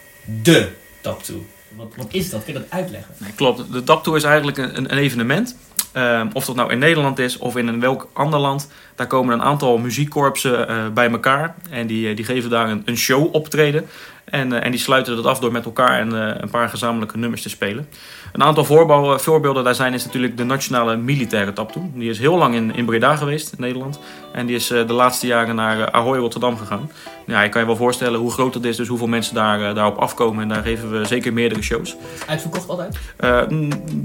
de 0.42 0.68
tap 1.00 1.22
2. 1.22 1.46
Wat, 1.76 1.92
wat 1.96 2.06
is 2.10 2.30
dat? 2.30 2.44
Kun 2.44 2.52
je 2.52 2.58
dat 2.58 2.70
uitleggen? 2.70 3.14
Klopt. 3.34 3.72
De 3.72 3.82
Tap 3.82 4.02
Tour 4.02 4.18
is 4.18 4.24
eigenlijk 4.24 4.56
een, 4.56 4.76
een 4.76 4.98
evenement. 4.98 5.56
Ehm, 5.92 6.28
of 6.32 6.44
dat 6.44 6.56
nou 6.56 6.72
in 6.72 6.78
Nederland 6.78 7.18
is 7.18 7.38
of 7.38 7.56
in 7.56 7.66
een 7.66 7.80
welk 7.80 8.08
ander 8.12 8.40
land. 8.40 8.68
Daar 8.94 9.06
komen 9.06 9.34
een 9.34 9.42
aantal 9.42 9.78
muziekkorpsen 9.78 10.68
eh, 10.68 10.76
bij 10.94 11.10
elkaar. 11.10 11.54
En 11.70 11.86
die, 11.86 12.08
eh, 12.08 12.16
die 12.16 12.24
geven 12.24 12.50
daar 12.50 12.68
een, 12.70 12.82
een 12.84 12.96
show 12.96 13.34
optreden. 13.34 13.86
En, 14.24 14.52
eh, 14.52 14.64
en 14.64 14.70
die 14.70 14.80
sluiten 14.80 15.16
dat 15.16 15.26
af 15.26 15.38
door 15.38 15.52
met 15.52 15.64
elkaar 15.64 16.00
een, 16.00 16.14
eh, 16.14 16.40
een 16.40 16.50
paar 16.50 16.68
gezamenlijke 16.68 17.18
nummers 17.18 17.42
te 17.42 17.48
spelen. 17.48 17.88
Een 18.32 18.42
aantal 18.42 18.64
voorbouw- 18.64 19.18
voorbeelden 19.18 19.64
daar 19.64 19.74
zijn 19.74 19.94
is 19.94 20.04
natuurlijk 20.04 20.36
de 20.36 20.44
Nationale 20.44 20.96
Militaire 20.96 21.52
Tap 21.52 21.72
Tour. 21.72 21.88
Die 21.94 22.10
is 22.10 22.18
heel 22.18 22.36
lang 22.38 22.54
in, 22.54 22.74
in 22.74 22.84
Breda 22.84 23.16
geweest, 23.16 23.52
in 23.52 23.60
Nederland. 23.60 24.00
En 24.32 24.46
die 24.46 24.56
is 24.56 24.66
de 24.66 24.92
laatste 24.92 25.26
jaren 25.26 25.54
naar 25.54 25.90
Ahoy 25.90 26.18
Rotterdam 26.18 26.56
gegaan. 26.56 26.90
Ja, 27.26 27.42
je 27.42 27.48
kan 27.48 27.60
je 27.60 27.66
wel 27.66 27.76
voorstellen 27.76 28.20
hoe 28.20 28.30
groot 28.30 28.52
dat 28.52 28.64
is, 28.64 28.76
dus 28.76 28.88
hoeveel 28.88 29.06
mensen 29.06 29.34
daar, 29.34 29.74
daarop 29.74 29.96
afkomen. 29.98 30.42
En 30.42 30.48
daar 30.48 30.62
geven 30.62 30.90
we 30.90 31.04
zeker 31.04 31.32
meerdere 31.32 31.62
shows. 31.62 31.96
Uitverkocht 32.26 32.68
altijd? 32.68 32.98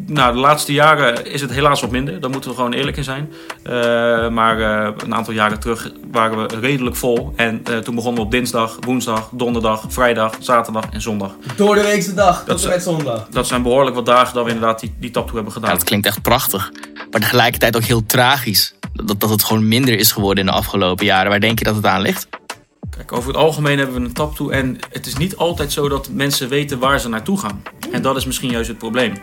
Nou, 0.05 0.33
de 0.33 0.39
laatste 0.39 0.73
jaren 0.73 1.25
is 1.25 1.41
het 1.41 1.51
helaas 1.51 1.81
wat 1.81 1.91
minder. 1.91 2.19
Daar 2.19 2.29
moeten 2.29 2.49
we 2.49 2.55
gewoon 2.55 2.73
eerlijk 2.73 2.97
in 2.97 3.03
zijn. 3.03 3.33
Maar 4.33 4.86
eh, 4.87 4.93
een 5.05 5.15
aantal 5.15 5.33
jaren 5.33 5.59
terug 5.59 5.91
waren 6.11 6.37
we 6.37 6.59
redelijk 6.59 6.95
vol. 6.95 7.33
En 7.35 7.61
eh, 7.63 7.77
toen 7.77 7.95
begonnen 7.95 8.19
we 8.19 8.25
op 8.25 8.31
dinsdag, 8.31 8.77
woensdag, 8.79 9.29
donderdag, 9.31 9.83
vrijdag 9.87 10.33
zaterdag 10.39 10.85
en 10.91 11.01
zondag. 11.01 11.31
Door 11.55 11.75
de 11.75 11.81
weekse 11.81 12.13
dag, 12.13 12.43
tot 12.45 12.63
en 12.63 12.69
met 12.69 12.83
zondag. 12.83 13.27
Dat 13.29 13.47
zijn 13.47 13.61
behoorlijk 13.61 13.95
wat 13.95 14.05
dagen 14.05 14.33
dat 14.33 14.45
we 14.45 14.51
inderdaad 14.51 14.79
die, 14.79 14.93
die 14.99 15.11
taptoe 15.11 15.35
hebben 15.35 15.53
gedaan. 15.53 15.69
Ja, 15.69 15.75
dat 15.75 15.85
klinkt 15.85 16.05
echt 16.05 16.21
prachtig. 16.21 16.71
Maar 17.11 17.21
tegelijkertijd 17.21 17.75
ook 17.75 17.83
heel 17.83 18.05
tragisch. 18.05 18.75
Dat, 18.93 19.19
dat 19.19 19.29
het 19.29 19.43
gewoon 19.43 19.67
minder 19.67 19.97
is 19.97 20.11
geworden 20.11 20.45
in 20.45 20.51
de 20.51 20.57
afgelopen 20.57 21.05
jaren. 21.05 21.29
Waar 21.29 21.39
denk 21.39 21.59
je 21.59 21.65
dat 21.65 21.75
het 21.75 21.85
aan 21.85 22.01
ligt? 22.01 22.27
Kijk, 22.89 23.11
over 23.11 23.27
het 23.27 23.37
algemeen 23.37 23.77
hebben 23.77 24.01
we 24.01 24.07
een 24.07 24.13
taptoe 24.13 24.53
en 24.53 24.77
het 24.91 25.05
is 25.05 25.15
niet 25.17 25.35
altijd 25.35 25.71
zo 25.71 25.89
dat 25.89 26.09
mensen 26.09 26.49
weten 26.49 26.79
waar 26.79 26.99
ze 26.99 27.09
naartoe 27.09 27.39
gaan. 27.39 27.63
En 27.91 28.01
dat 28.01 28.15
is 28.15 28.25
misschien 28.25 28.51
juist 28.51 28.67
het 28.67 28.77
probleem. 28.77 29.13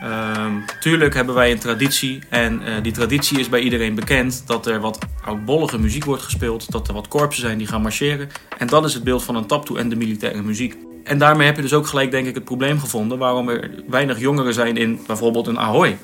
Ehm, 0.00 0.52
tuurlijk 0.80 1.14
hebben 1.14 1.34
wij 1.34 1.50
een 1.52 1.58
traditie 1.58 2.22
en 2.28 2.62
eh, 2.62 2.82
die 2.82 2.92
traditie 2.92 3.38
is 3.38 3.48
bij 3.48 3.60
iedereen 3.60 3.94
bekend 3.94 4.42
dat 4.46 4.66
er 4.66 4.80
wat 4.80 4.98
oudbollige 5.24 5.78
muziek 5.78 6.04
wordt 6.04 6.22
gespeeld, 6.22 6.70
dat 6.72 6.88
er 6.88 6.94
wat 6.94 7.08
korpsen 7.08 7.42
zijn 7.42 7.58
die 7.58 7.66
gaan 7.66 7.82
marcheren. 7.82 8.28
En 8.58 8.66
dat 8.66 8.84
is 8.84 8.94
het 8.94 9.04
beeld 9.04 9.22
van 9.22 9.36
een 9.36 9.46
taptoe 9.46 9.78
en 9.78 9.88
de 9.88 9.96
militaire 9.96 10.42
muziek. 10.42 10.76
En 11.04 11.18
daarmee 11.18 11.46
heb 11.46 11.56
je 11.56 11.62
dus 11.62 11.72
ook 11.72 11.86
gelijk 11.86 12.10
denk 12.10 12.26
ik 12.26 12.34
het 12.34 12.44
probleem 12.44 12.78
gevonden 12.78 13.18
waarom 13.18 13.48
er 13.48 13.70
weinig 13.88 14.18
jongeren 14.18 14.54
zijn 14.54 14.76
in 14.76 15.00
bijvoorbeeld 15.06 15.46
een 15.46 15.58
Ahoy. 15.58 15.98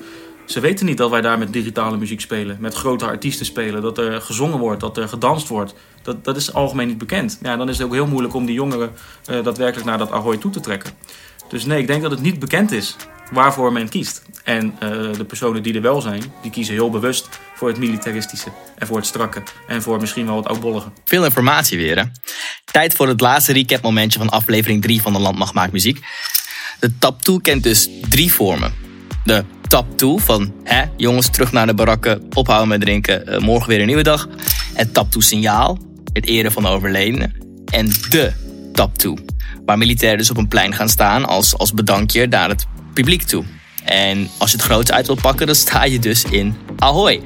Ze 0.45 0.59
weten 0.59 0.85
niet 0.85 0.97
dat 0.97 1.09
wij 1.09 1.21
daar 1.21 1.37
met 1.37 1.53
digitale 1.53 1.97
muziek 1.97 2.21
spelen, 2.21 2.57
met 2.59 2.73
grote 2.73 3.05
artiesten 3.05 3.45
spelen, 3.45 3.81
dat 3.81 3.97
er 3.97 4.21
gezongen 4.21 4.59
wordt, 4.59 4.79
dat 4.79 4.97
er 4.97 5.07
gedanst 5.07 5.47
wordt. 5.47 5.73
Dat, 6.01 6.23
dat 6.23 6.35
is 6.35 6.53
algemeen 6.53 6.87
niet 6.87 6.97
bekend. 6.97 7.39
Ja, 7.41 7.57
dan 7.57 7.69
is 7.69 7.77
het 7.77 7.87
ook 7.87 7.93
heel 7.93 8.07
moeilijk 8.07 8.33
om 8.33 8.45
die 8.45 8.55
jongeren 8.55 8.91
eh, 9.25 9.43
daadwerkelijk 9.43 9.87
naar 9.87 9.97
dat 9.97 10.11
Ahoy 10.11 10.37
toe 10.37 10.51
te 10.51 10.59
trekken. 10.59 10.93
Dus 11.53 11.65
nee, 11.65 11.79
ik 11.79 11.87
denk 11.87 12.01
dat 12.01 12.11
het 12.11 12.21
niet 12.21 12.39
bekend 12.39 12.71
is 12.71 12.95
waarvoor 13.31 13.71
men 13.71 13.89
kiest. 13.89 14.21
En 14.43 14.75
eh, 14.79 14.89
de 15.17 15.25
personen 15.27 15.63
die 15.63 15.73
er 15.73 15.81
wel 15.81 16.01
zijn, 16.01 16.23
die 16.41 16.51
kiezen 16.51 16.73
heel 16.73 16.89
bewust 16.89 17.27
voor 17.55 17.67
het 17.67 17.77
militaristische 17.77 18.49
en 18.77 18.87
voor 18.87 18.97
het 18.97 19.05
strakke 19.05 19.43
en 19.67 19.81
voor 19.81 19.99
misschien 19.99 20.25
wel 20.25 20.35
het 20.35 20.47
oudbollige. 20.47 20.91
Veel 21.05 21.25
informatie 21.25 21.77
weer, 21.77 21.97
hè? 21.97 22.03
Tijd 22.65 22.93
voor 22.95 23.07
het 23.07 23.21
laatste 23.21 23.53
recap 23.53 23.81
momentje 23.81 24.19
van 24.19 24.29
aflevering 24.29 24.81
3 24.81 25.01
van 25.01 25.13
de 25.13 25.19
Landmacht 25.19 25.53
Maakt 25.53 25.71
Muziek. 25.71 26.05
De 26.79 26.97
tap 26.97 27.21
2 27.21 27.41
kent 27.41 27.63
dus 27.63 27.89
drie 28.09 28.33
vormen. 28.33 28.73
De 29.23 29.43
tap 29.67 29.97
2 29.97 30.17
van, 30.17 30.53
hè, 30.63 30.83
jongens, 30.97 31.29
terug 31.29 31.51
naar 31.51 31.65
de 31.65 31.73
barakken, 31.73 32.27
ophouden 32.33 32.67
met 32.67 32.81
drinken, 32.81 33.27
eh, 33.27 33.39
morgen 33.39 33.69
weer 33.69 33.79
een 33.79 33.87
nieuwe 33.87 34.03
dag. 34.03 34.27
Het 34.73 34.93
tap 34.93 35.11
2 35.11 35.23
signaal, 35.23 35.77
het 36.13 36.25
eren 36.25 36.51
van 36.51 36.63
de 36.63 36.69
overledene. 36.69 37.31
En 37.65 37.89
de 38.09 38.33
tap 38.73 38.97
2, 38.97 39.13
waar 39.65 39.77
militairen 39.77 40.17
dus 40.17 40.29
op 40.29 40.37
een 40.37 40.47
plein 40.47 40.73
gaan 40.73 40.89
staan 40.89 41.25
als, 41.25 41.57
als 41.57 41.73
bedankje 41.73 42.27
naar 42.27 42.49
het 42.49 42.65
publiek 42.93 43.21
toe. 43.21 43.43
En 43.83 44.29
als 44.37 44.51
je 44.51 44.57
het 44.57 44.65
groots 44.65 44.91
uit 44.91 45.07
wilt 45.07 45.21
pakken, 45.21 45.45
dan 45.45 45.55
sta 45.55 45.83
je 45.83 45.99
dus 45.99 46.23
in 46.23 46.55
Ahoy. 46.77 47.21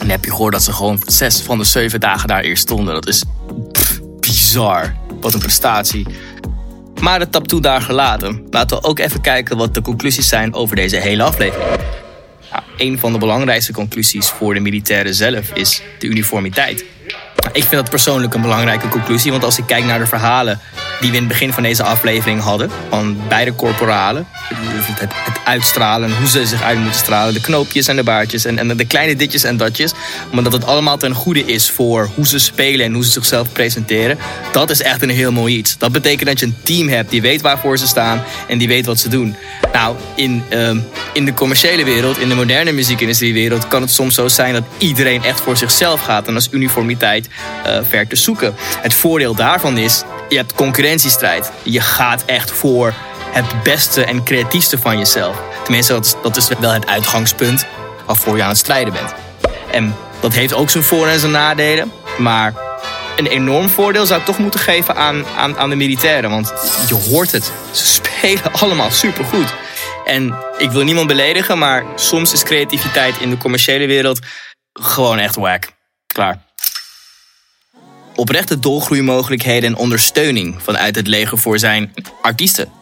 En 0.00 0.10
heb 0.10 0.24
je 0.24 0.30
gehoord 0.30 0.52
dat 0.52 0.62
ze 0.62 0.72
gewoon 0.72 1.02
zes 1.06 1.40
van 1.40 1.58
de 1.58 1.64
zeven 1.64 2.00
dagen 2.00 2.28
daar 2.28 2.42
eerst 2.42 2.62
stonden. 2.62 2.94
Dat 2.94 3.08
is 3.08 3.22
bizar. 4.20 4.96
Wat 5.20 5.34
een 5.34 5.40
prestatie. 5.40 6.06
Maar 7.00 7.18
de 7.18 7.28
tap 7.28 7.48
toe 7.48 7.60
daar 7.60 7.80
gelaten. 7.80 8.46
Laten 8.50 8.76
we 8.76 8.88
ook 8.88 8.98
even 8.98 9.20
kijken 9.20 9.56
wat 9.56 9.74
de 9.74 9.82
conclusies 9.82 10.28
zijn 10.28 10.54
over 10.54 10.76
deze 10.76 10.96
hele 10.96 11.22
aflevering. 11.22 11.68
Nou, 12.50 12.62
een 12.76 12.98
van 12.98 13.12
de 13.12 13.18
belangrijkste 13.18 13.72
conclusies 13.72 14.28
voor 14.28 14.54
de 14.54 14.60
militairen 14.60 15.14
zelf 15.14 15.50
is 15.50 15.82
de 15.98 16.06
uniformiteit. 16.06 16.84
Ik 17.52 17.64
vind 17.64 17.70
dat 17.70 17.90
persoonlijk 17.90 18.34
een 18.34 18.40
belangrijke 18.40 18.88
conclusie, 18.88 19.30
want 19.30 19.44
als 19.44 19.58
ik 19.58 19.66
kijk 19.66 19.84
naar 19.84 19.98
de 19.98 20.06
verhalen 20.06 20.60
die 21.00 21.10
we 21.10 21.16
in 21.16 21.22
het 21.22 21.32
begin 21.32 21.52
van 21.52 21.62
deze 21.62 21.82
aflevering 21.82 22.40
hadden, 22.40 22.70
van 22.90 23.16
beide 23.28 23.54
corporalen, 23.54 24.26
het, 24.30 25.00
het, 25.00 25.12
het 25.14 25.38
uitstralen, 25.44 26.16
hoe 26.16 26.28
ze 26.28 26.46
zich 26.46 26.62
uit 26.62 26.78
moeten 26.78 27.00
stralen, 27.00 27.34
de 27.34 27.40
knoopjes 27.40 27.88
en 27.88 27.96
de 27.96 28.02
baardjes 28.02 28.44
en, 28.44 28.58
en 28.58 28.76
de 28.76 28.84
kleine 28.84 29.16
ditjes 29.16 29.44
en 29.44 29.56
datjes, 29.56 29.92
maar 30.32 30.42
dat 30.42 30.52
het 30.52 30.64
allemaal 30.64 30.96
ten 30.96 31.14
goede 31.14 31.44
is 31.44 31.70
voor 31.70 32.10
hoe 32.14 32.26
ze 32.26 32.38
spelen 32.38 32.86
en 32.86 32.92
hoe 32.92 33.04
ze 33.04 33.10
zichzelf 33.10 33.52
presenteren, 33.52 34.18
dat 34.52 34.70
is 34.70 34.82
echt 34.82 35.02
een 35.02 35.10
heel 35.10 35.32
mooi 35.32 35.56
iets. 35.56 35.78
Dat 35.78 35.92
betekent 35.92 36.28
dat 36.28 36.40
je 36.40 36.46
een 36.46 36.56
team 36.62 36.88
hebt 36.88 37.10
die 37.10 37.22
weet 37.22 37.40
waarvoor 37.40 37.78
ze 37.78 37.86
staan 37.86 38.22
en 38.48 38.58
die 38.58 38.68
weet 38.68 38.86
wat 38.86 38.98
ze 38.98 39.08
doen. 39.08 39.36
Nou, 39.72 39.96
in, 40.14 40.44
ehm, 40.48 40.78
in 41.12 41.24
de 41.24 41.34
commerciële 41.34 41.84
wereld, 41.84 42.18
in 42.18 42.28
de 42.28 42.34
moderne 42.34 42.72
muziekindustriewereld, 42.72 43.68
kan 43.68 43.82
het 43.82 43.90
soms 43.90 44.14
zo 44.14 44.28
zijn 44.28 44.52
dat 44.52 44.62
iedereen 44.78 45.24
echt 45.24 45.40
voor 45.40 45.56
zichzelf 45.56 46.00
gaat 46.00 46.26
en 46.26 46.34
als 46.34 46.48
uniformiteit 46.50 47.28
eh, 47.64 47.78
ver 47.88 48.06
te 48.06 48.16
zoeken. 48.16 48.54
Het 48.82 48.94
voordeel 48.94 49.34
daarvan 49.34 49.78
is, 49.78 50.02
je 50.28 50.36
hebt 50.36 50.52
concurrentiestrijd. 50.52 51.50
Je 51.62 51.80
gaat 51.80 52.24
echt 52.24 52.50
voor 52.50 52.94
het 53.30 53.62
beste 53.62 54.04
en 54.04 54.24
creatiefste 54.24 54.78
van 54.78 54.98
jezelf. 54.98 55.36
Tenminste, 55.62 55.92
dat 55.92 56.04
is, 56.04 56.14
dat 56.22 56.36
is 56.36 56.48
wel 56.58 56.72
het 56.72 56.86
uitgangspunt 56.86 57.66
waarvoor 58.06 58.36
je 58.36 58.42
aan 58.42 58.48
het 58.48 58.58
strijden 58.58 58.92
bent. 58.92 59.14
En 59.70 59.94
dat 60.20 60.32
heeft 60.34 60.54
ook 60.54 60.70
zijn 60.70 60.84
voor- 60.84 61.06
en 61.08 61.18
zijn 61.18 61.32
nadelen. 61.32 61.92
Maar 62.18 62.54
een 63.16 63.26
enorm 63.26 63.68
voordeel 63.68 64.06
zou 64.06 64.20
ik 64.20 64.26
toch 64.26 64.38
moeten 64.38 64.60
geven 64.60 64.96
aan, 64.96 65.24
aan, 65.36 65.58
aan 65.58 65.70
de 65.70 65.76
militairen. 65.76 66.30
Want 66.30 66.52
je 66.88 66.94
hoort 66.94 67.32
het. 67.32 67.52
Ze 67.70 67.86
spelen 68.18 68.52
allemaal 68.52 68.90
supergoed. 68.90 69.54
En 70.04 70.34
ik 70.58 70.70
wil 70.70 70.84
niemand 70.84 71.06
beledigen, 71.06 71.58
maar 71.58 71.84
soms 71.94 72.32
is 72.32 72.42
creativiteit 72.42 73.20
in 73.20 73.30
de 73.30 73.36
commerciële 73.36 73.86
wereld 73.86 74.18
gewoon 74.72 75.18
echt 75.18 75.34
wack. 75.34 75.64
Klaar. 76.06 76.46
Oprechte 78.14 78.58
doorgroeimogelijkheden 78.58 79.70
en 79.70 79.76
ondersteuning 79.76 80.62
vanuit 80.62 80.94
het 80.94 81.06
leger 81.06 81.38
voor 81.38 81.58
zijn 81.58 81.94
artiesten. 82.22 82.72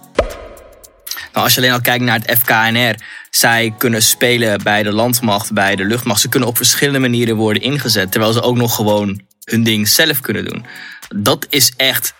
Nou, 1.32 1.48
als 1.48 1.54
je 1.54 1.60
alleen 1.60 1.72
al 1.72 1.80
kijkt 1.80 2.04
naar 2.04 2.20
het 2.24 2.38
FKNR, 2.38 2.94
zij 3.30 3.74
kunnen 3.78 4.02
spelen 4.02 4.62
bij 4.62 4.82
de 4.82 4.92
landmacht, 4.92 5.52
bij 5.52 5.76
de 5.76 5.84
luchtmacht. 5.84 6.20
Ze 6.20 6.28
kunnen 6.28 6.48
op 6.48 6.56
verschillende 6.56 6.98
manieren 6.98 7.36
worden 7.36 7.62
ingezet, 7.62 8.10
terwijl 8.10 8.32
ze 8.32 8.42
ook 8.42 8.56
nog 8.56 8.74
gewoon 8.74 9.20
hun 9.44 9.62
ding 9.62 9.88
zelf 9.88 10.20
kunnen 10.20 10.44
doen. 10.44 10.66
Dat 11.08 11.46
is 11.48 11.72
echt 11.76 12.14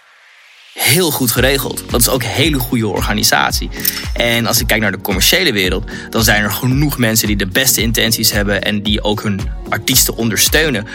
heel 0.77 1.11
goed 1.11 1.31
geregeld. 1.31 1.83
Dat 1.91 2.01
is 2.01 2.09
ook 2.09 2.23
een 2.23 2.29
hele 2.29 2.59
goede 2.59 2.87
organisatie. 2.87 3.69
En 4.13 4.47
als 4.47 4.61
ik 4.61 4.67
kijk 4.67 4.81
naar 4.81 4.93
de 4.93 5.01
commerciële 5.01 5.53
wereld, 5.53 5.91
dan 6.11 6.25
zijn 6.25 6.43
er 6.43 6.51
genoeg 6.51 6.99
mensen 6.99 7.27
die 7.27 7.37
de 7.37 7.47
beste 7.47 7.83
intenties 7.83 8.33
hebben 8.33 8.63
en 8.63 8.83
die 8.83 9.03
ook 9.03 9.23
hun 9.23 9.41
artiesten 9.69 10.17
ondersteunen. 10.17 10.87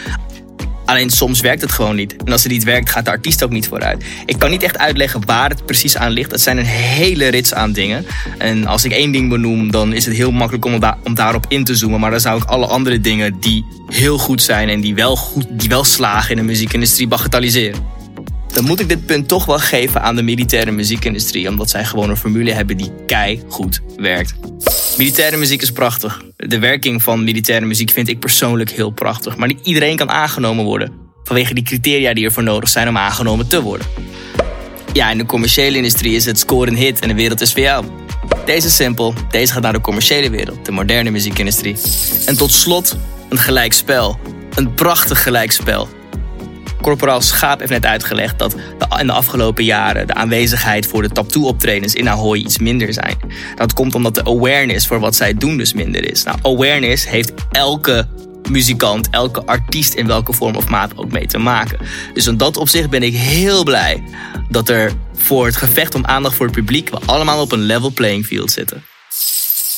Alleen 0.84 1.10
soms 1.10 1.40
werkt 1.40 1.60
het 1.60 1.72
gewoon 1.72 1.96
niet. 1.96 2.16
En 2.24 2.32
als 2.32 2.42
het 2.42 2.52
niet 2.52 2.64
werkt, 2.64 2.90
gaat 2.90 3.04
de 3.04 3.10
artiest 3.10 3.44
ook 3.44 3.50
niet 3.50 3.68
vooruit. 3.68 4.04
Ik 4.26 4.38
kan 4.38 4.50
niet 4.50 4.62
echt 4.62 4.78
uitleggen 4.78 5.26
waar 5.26 5.48
het 5.48 5.66
precies 5.66 5.96
aan 5.96 6.10
ligt. 6.10 6.30
Het 6.30 6.40
zijn 6.40 6.58
een 6.58 6.64
hele 6.64 7.28
rits 7.28 7.54
aan 7.54 7.72
dingen. 7.72 8.06
En 8.38 8.66
als 8.66 8.84
ik 8.84 8.92
één 8.92 9.12
ding 9.12 9.28
benoem, 9.28 9.70
dan 9.70 9.92
is 9.92 10.04
het 10.04 10.14
heel 10.14 10.32
makkelijk 10.32 10.64
om, 10.64 10.80
om 11.04 11.14
daarop 11.14 11.46
in 11.48 11.64
te 11.64 11.74
zoomen. 11.74 12.00
Maar 12.00 12.10
dan 12.10 12.20
zou 12.20 12.42
ik 12.42 12.44
alle 12.44 12.66
andere 12.66 13.00
dingen 13.00 13.40
die 13.40 13.64
heel 13.88 14.18
goed 14.18 14.42
zijn 14.42 14.68
en 14.68 14.80
die 14.80 14.94
wel, 14.94 15.16
goed, 15.16 15.46
die 15.50 15.68
wel 15.68 15.84
slagen 15.84 16.30
in 16.30 16.36
de 16.36 16.42
muziekindustrie 16.42 17.08
bagatelliseren. 17.08 18.01
Dan 18.52 18.64
moet 18.64 18.80
ik 18.80 18.88
dit 18.88 19.06
punt 19.06 19.28
toch 19.28 19.44
wel 19.44 19.58
geven 19.58 20.02
aan 20.02 20.16
de 20.16 20.22
militaire 20.22 20.70
muziekindustrie. 20.70 21.48
Omdat 21.48 21.70
zij 21.70 21.84
gewoon 21.84 22.10
een 22.10 22.16
formule 22.16 22.52
hebben 22.52 22.76
die 22.76 22.90
kei 23.06 23.42
goed 23.48 23.80
werkt. 23.96 24.34
Militaire 24.98 25.36
muziek 25.36 25.62
is 25.62 25.72
prachtig. 25.72 26.22
De 26.36 26.58
werking 26.58 27.02
van 27.02 27.24
militaire 27.24 27.66
muziek 27.66 27.90
vind 27.90 28.08
ik 28.08 28.18
persoonlijk 28.18 28.70
heel 28.70 28.90
prachtig. 28.90 29.36
Maar 29.36 29.48
niet 29.48 29.66
iedereen 29.66 29.96
kan 29.96 30.10
aangenomen 30.10 30.64
worden. 30.64 30.92
Vanwege 31.24 31.54
die 31.54 31.64
criteria 31.64 32.14
die 32.14 32.24
ervoor 32.24 32.42
nodig 32.42 32.68
zijn 32.68 32.88
om 32.88 32.96
aangenomen 32.96 33.48
te 33.48 33.62
worden. 33.62 33.86
Ja, 34.92 35.10
in 35.10 35.18
de 35.18 35.26
commerciële 35.26 35.76
industrie 35.76 36.14
is 36.14 36.24
het 36.24 36.38
score 36.38 36.70
een 36.70 36.76
hit 36.76 37.00
en 37.00 37.08
de 37.08 37.14
wereld 37.14 37.40
is 37.40 37.52
voor 37.52 37.62
jou. 37.62 37.84
Deze 38.44 38.66
is 38.66 38.76
simpel. 38.76 39.14
Deze 39.30 39.52
gaat 39.52 39.62
naar 39.62 39.72
de 39.72 39.80
commerciële 39.80 40.30
wereld, 40.30 40.64
de 40.64 40.72
moderne 40.72 41.10
muziekindustrie. 41.10 41.76
En 42.26 42.36
tot 42.36 42.52
slot 42.52 42.96
een 43.28 43.38
gelijkspel. 43.38 44.18
Een 44.54 44.74
prachtig 44.74 45.22
gelijkspel. 45.22 45.88
Corporaal 46.82 47.20
Schaap 47.20 47.58
heeft 47.58 47.70
net 47.70 47.86
uitgelegd 47.86 48.38
dat 48.38 48.56
in 48.98 49.06
de 49.06 49.12
afgelopen 49.12 49.64
jaren 49.64 50.06
de 50.06 50.14
aanwezigheid 50.14 50.86
voor 50.86 51.02
de 51.02 51.08
tattoo-optredens 51.08 51.94
in 51.94 52.08
Ahoy 52.08 52.38
iets 52.38 52.58
minder 52.58 52.92
zijn. 52.92 53.16
Dat 53.56 53.72
komt 53.72 53.94
omdat 53.94 54.14
de 54.14 54.24
awareness 54.24 54.86
voor 54.86 55.00
wat 55.00 55.14
zij 55.14 55.34
doen 55.34 55.56
dus 55.56 55.72
minder 55.72 56.10
is. 56.10 56.22
Nou, 56.22 56.38
awareness 56.42 57.08
heeft 57.08 57.32
elke 57.50 58.08
muzikant, 58.50 59.10
elke 59.10 59.44
artiest 59.44 59.94
in 59.94 60.06
welke 60.06 60.32
vorm 60.32 60.56
of 60.56 60.68
maat 60.68 60.96
ook 60.96 61.12
mee 61.12 61.26
te 61.26 61.38
maken. 61.38 61.78
Dus 62.14 62.26
in 62.26 62.36
dat 62.36 62.56
opzicht 62.56 62.90
ben 62.90 63.02
ik 63.02 63.14
heel 63.14 63.64
blij 63.64 64.02
dat 64.48 64.68
er 64.68 64.92
voor 65.14 65.46
het 65.46 65.56
gevecht 65.56 65.94
om 65.94 66.06
aandacht 66.06 66.34
voor 66.34 66.46
het 66.46 66.54
publiek 66.54 66.88
we 66.90 66.98
allemaal 67.06 67.40
op 67.40 67.52
een 67.52 67.62
level 67.62 67.90
playing 67.90 68.26
field 68.26 68.50
zitten. 68.50 68.84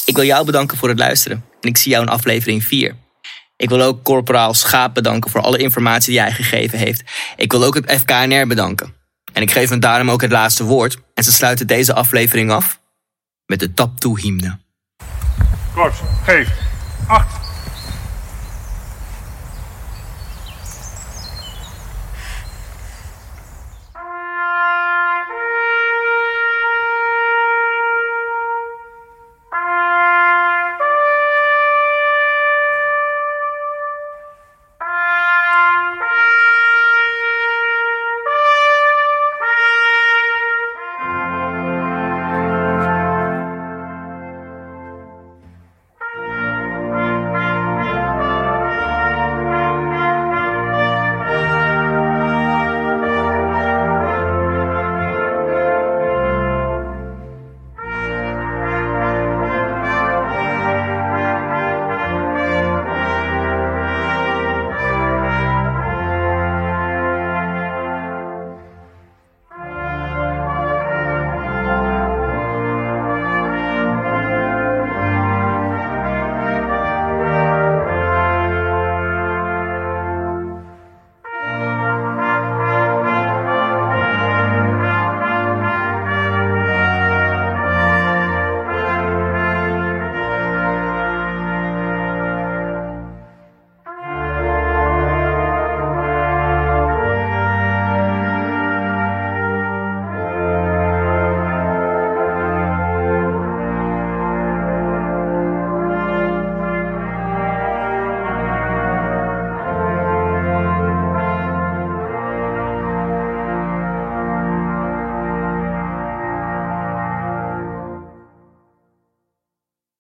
Ik 0.07 0.17
wil 0.17 0.25
jou 0.25 0.45
bedanken 0.45 0.79
voor 0.79 0.89
het 0.89 0.99
luisteren 0.99 1.45
en 1.61 1.69
ik 1.69 1.77
zie 1.77 1.91
jou 1.91 2.05
in 2.05 2.11
aflevering 2.11 2.65
4. 2.65 2.95
Ik 3.57 3.69
wil 3.69 3.83
ook 3.83 4.03
Corporaal 4.03 4.55
Schaap 4.55 4.95
bedanken 4.95 5.31
voor 5.31 5.41
alle 5.41 5.59
informatie 5.59 6.13
die 6.13 6.21
hij 6.21 6.33
gegeven 6.33 6.79
heeft. 6.79 7.03
Ik 7.37 7.53
wil 7.53 7.65
ook 7.65 7.75
het 7.75 7.93
FKNR 7.93 8.47
bedanken. 8.47 8.95
En 9.33 9.43
ik 9.43 9.51
geef 9.51 9.69
hem 9.69 9.81
daarom 9.81 10.11
ook 10.11 10.23
het 10.23 10.31
laatste 10.31 10.65
woord. 10.65 10.99
En 11.15 11.25
ze 11.25 11.33
sluiten 11.33 11.67
deze 11.67 11.95
aflevering 11.95 12.51
af 12.51 12.81
met 13.47 13.61
de 13.61 13.75
Tap 13.75 14.01
Toe 14.01 14.21
hymne. 14.21 14.59
Korps, 15.75 15.99
geef. 16.25 16.49
Acht. 17.07 17.44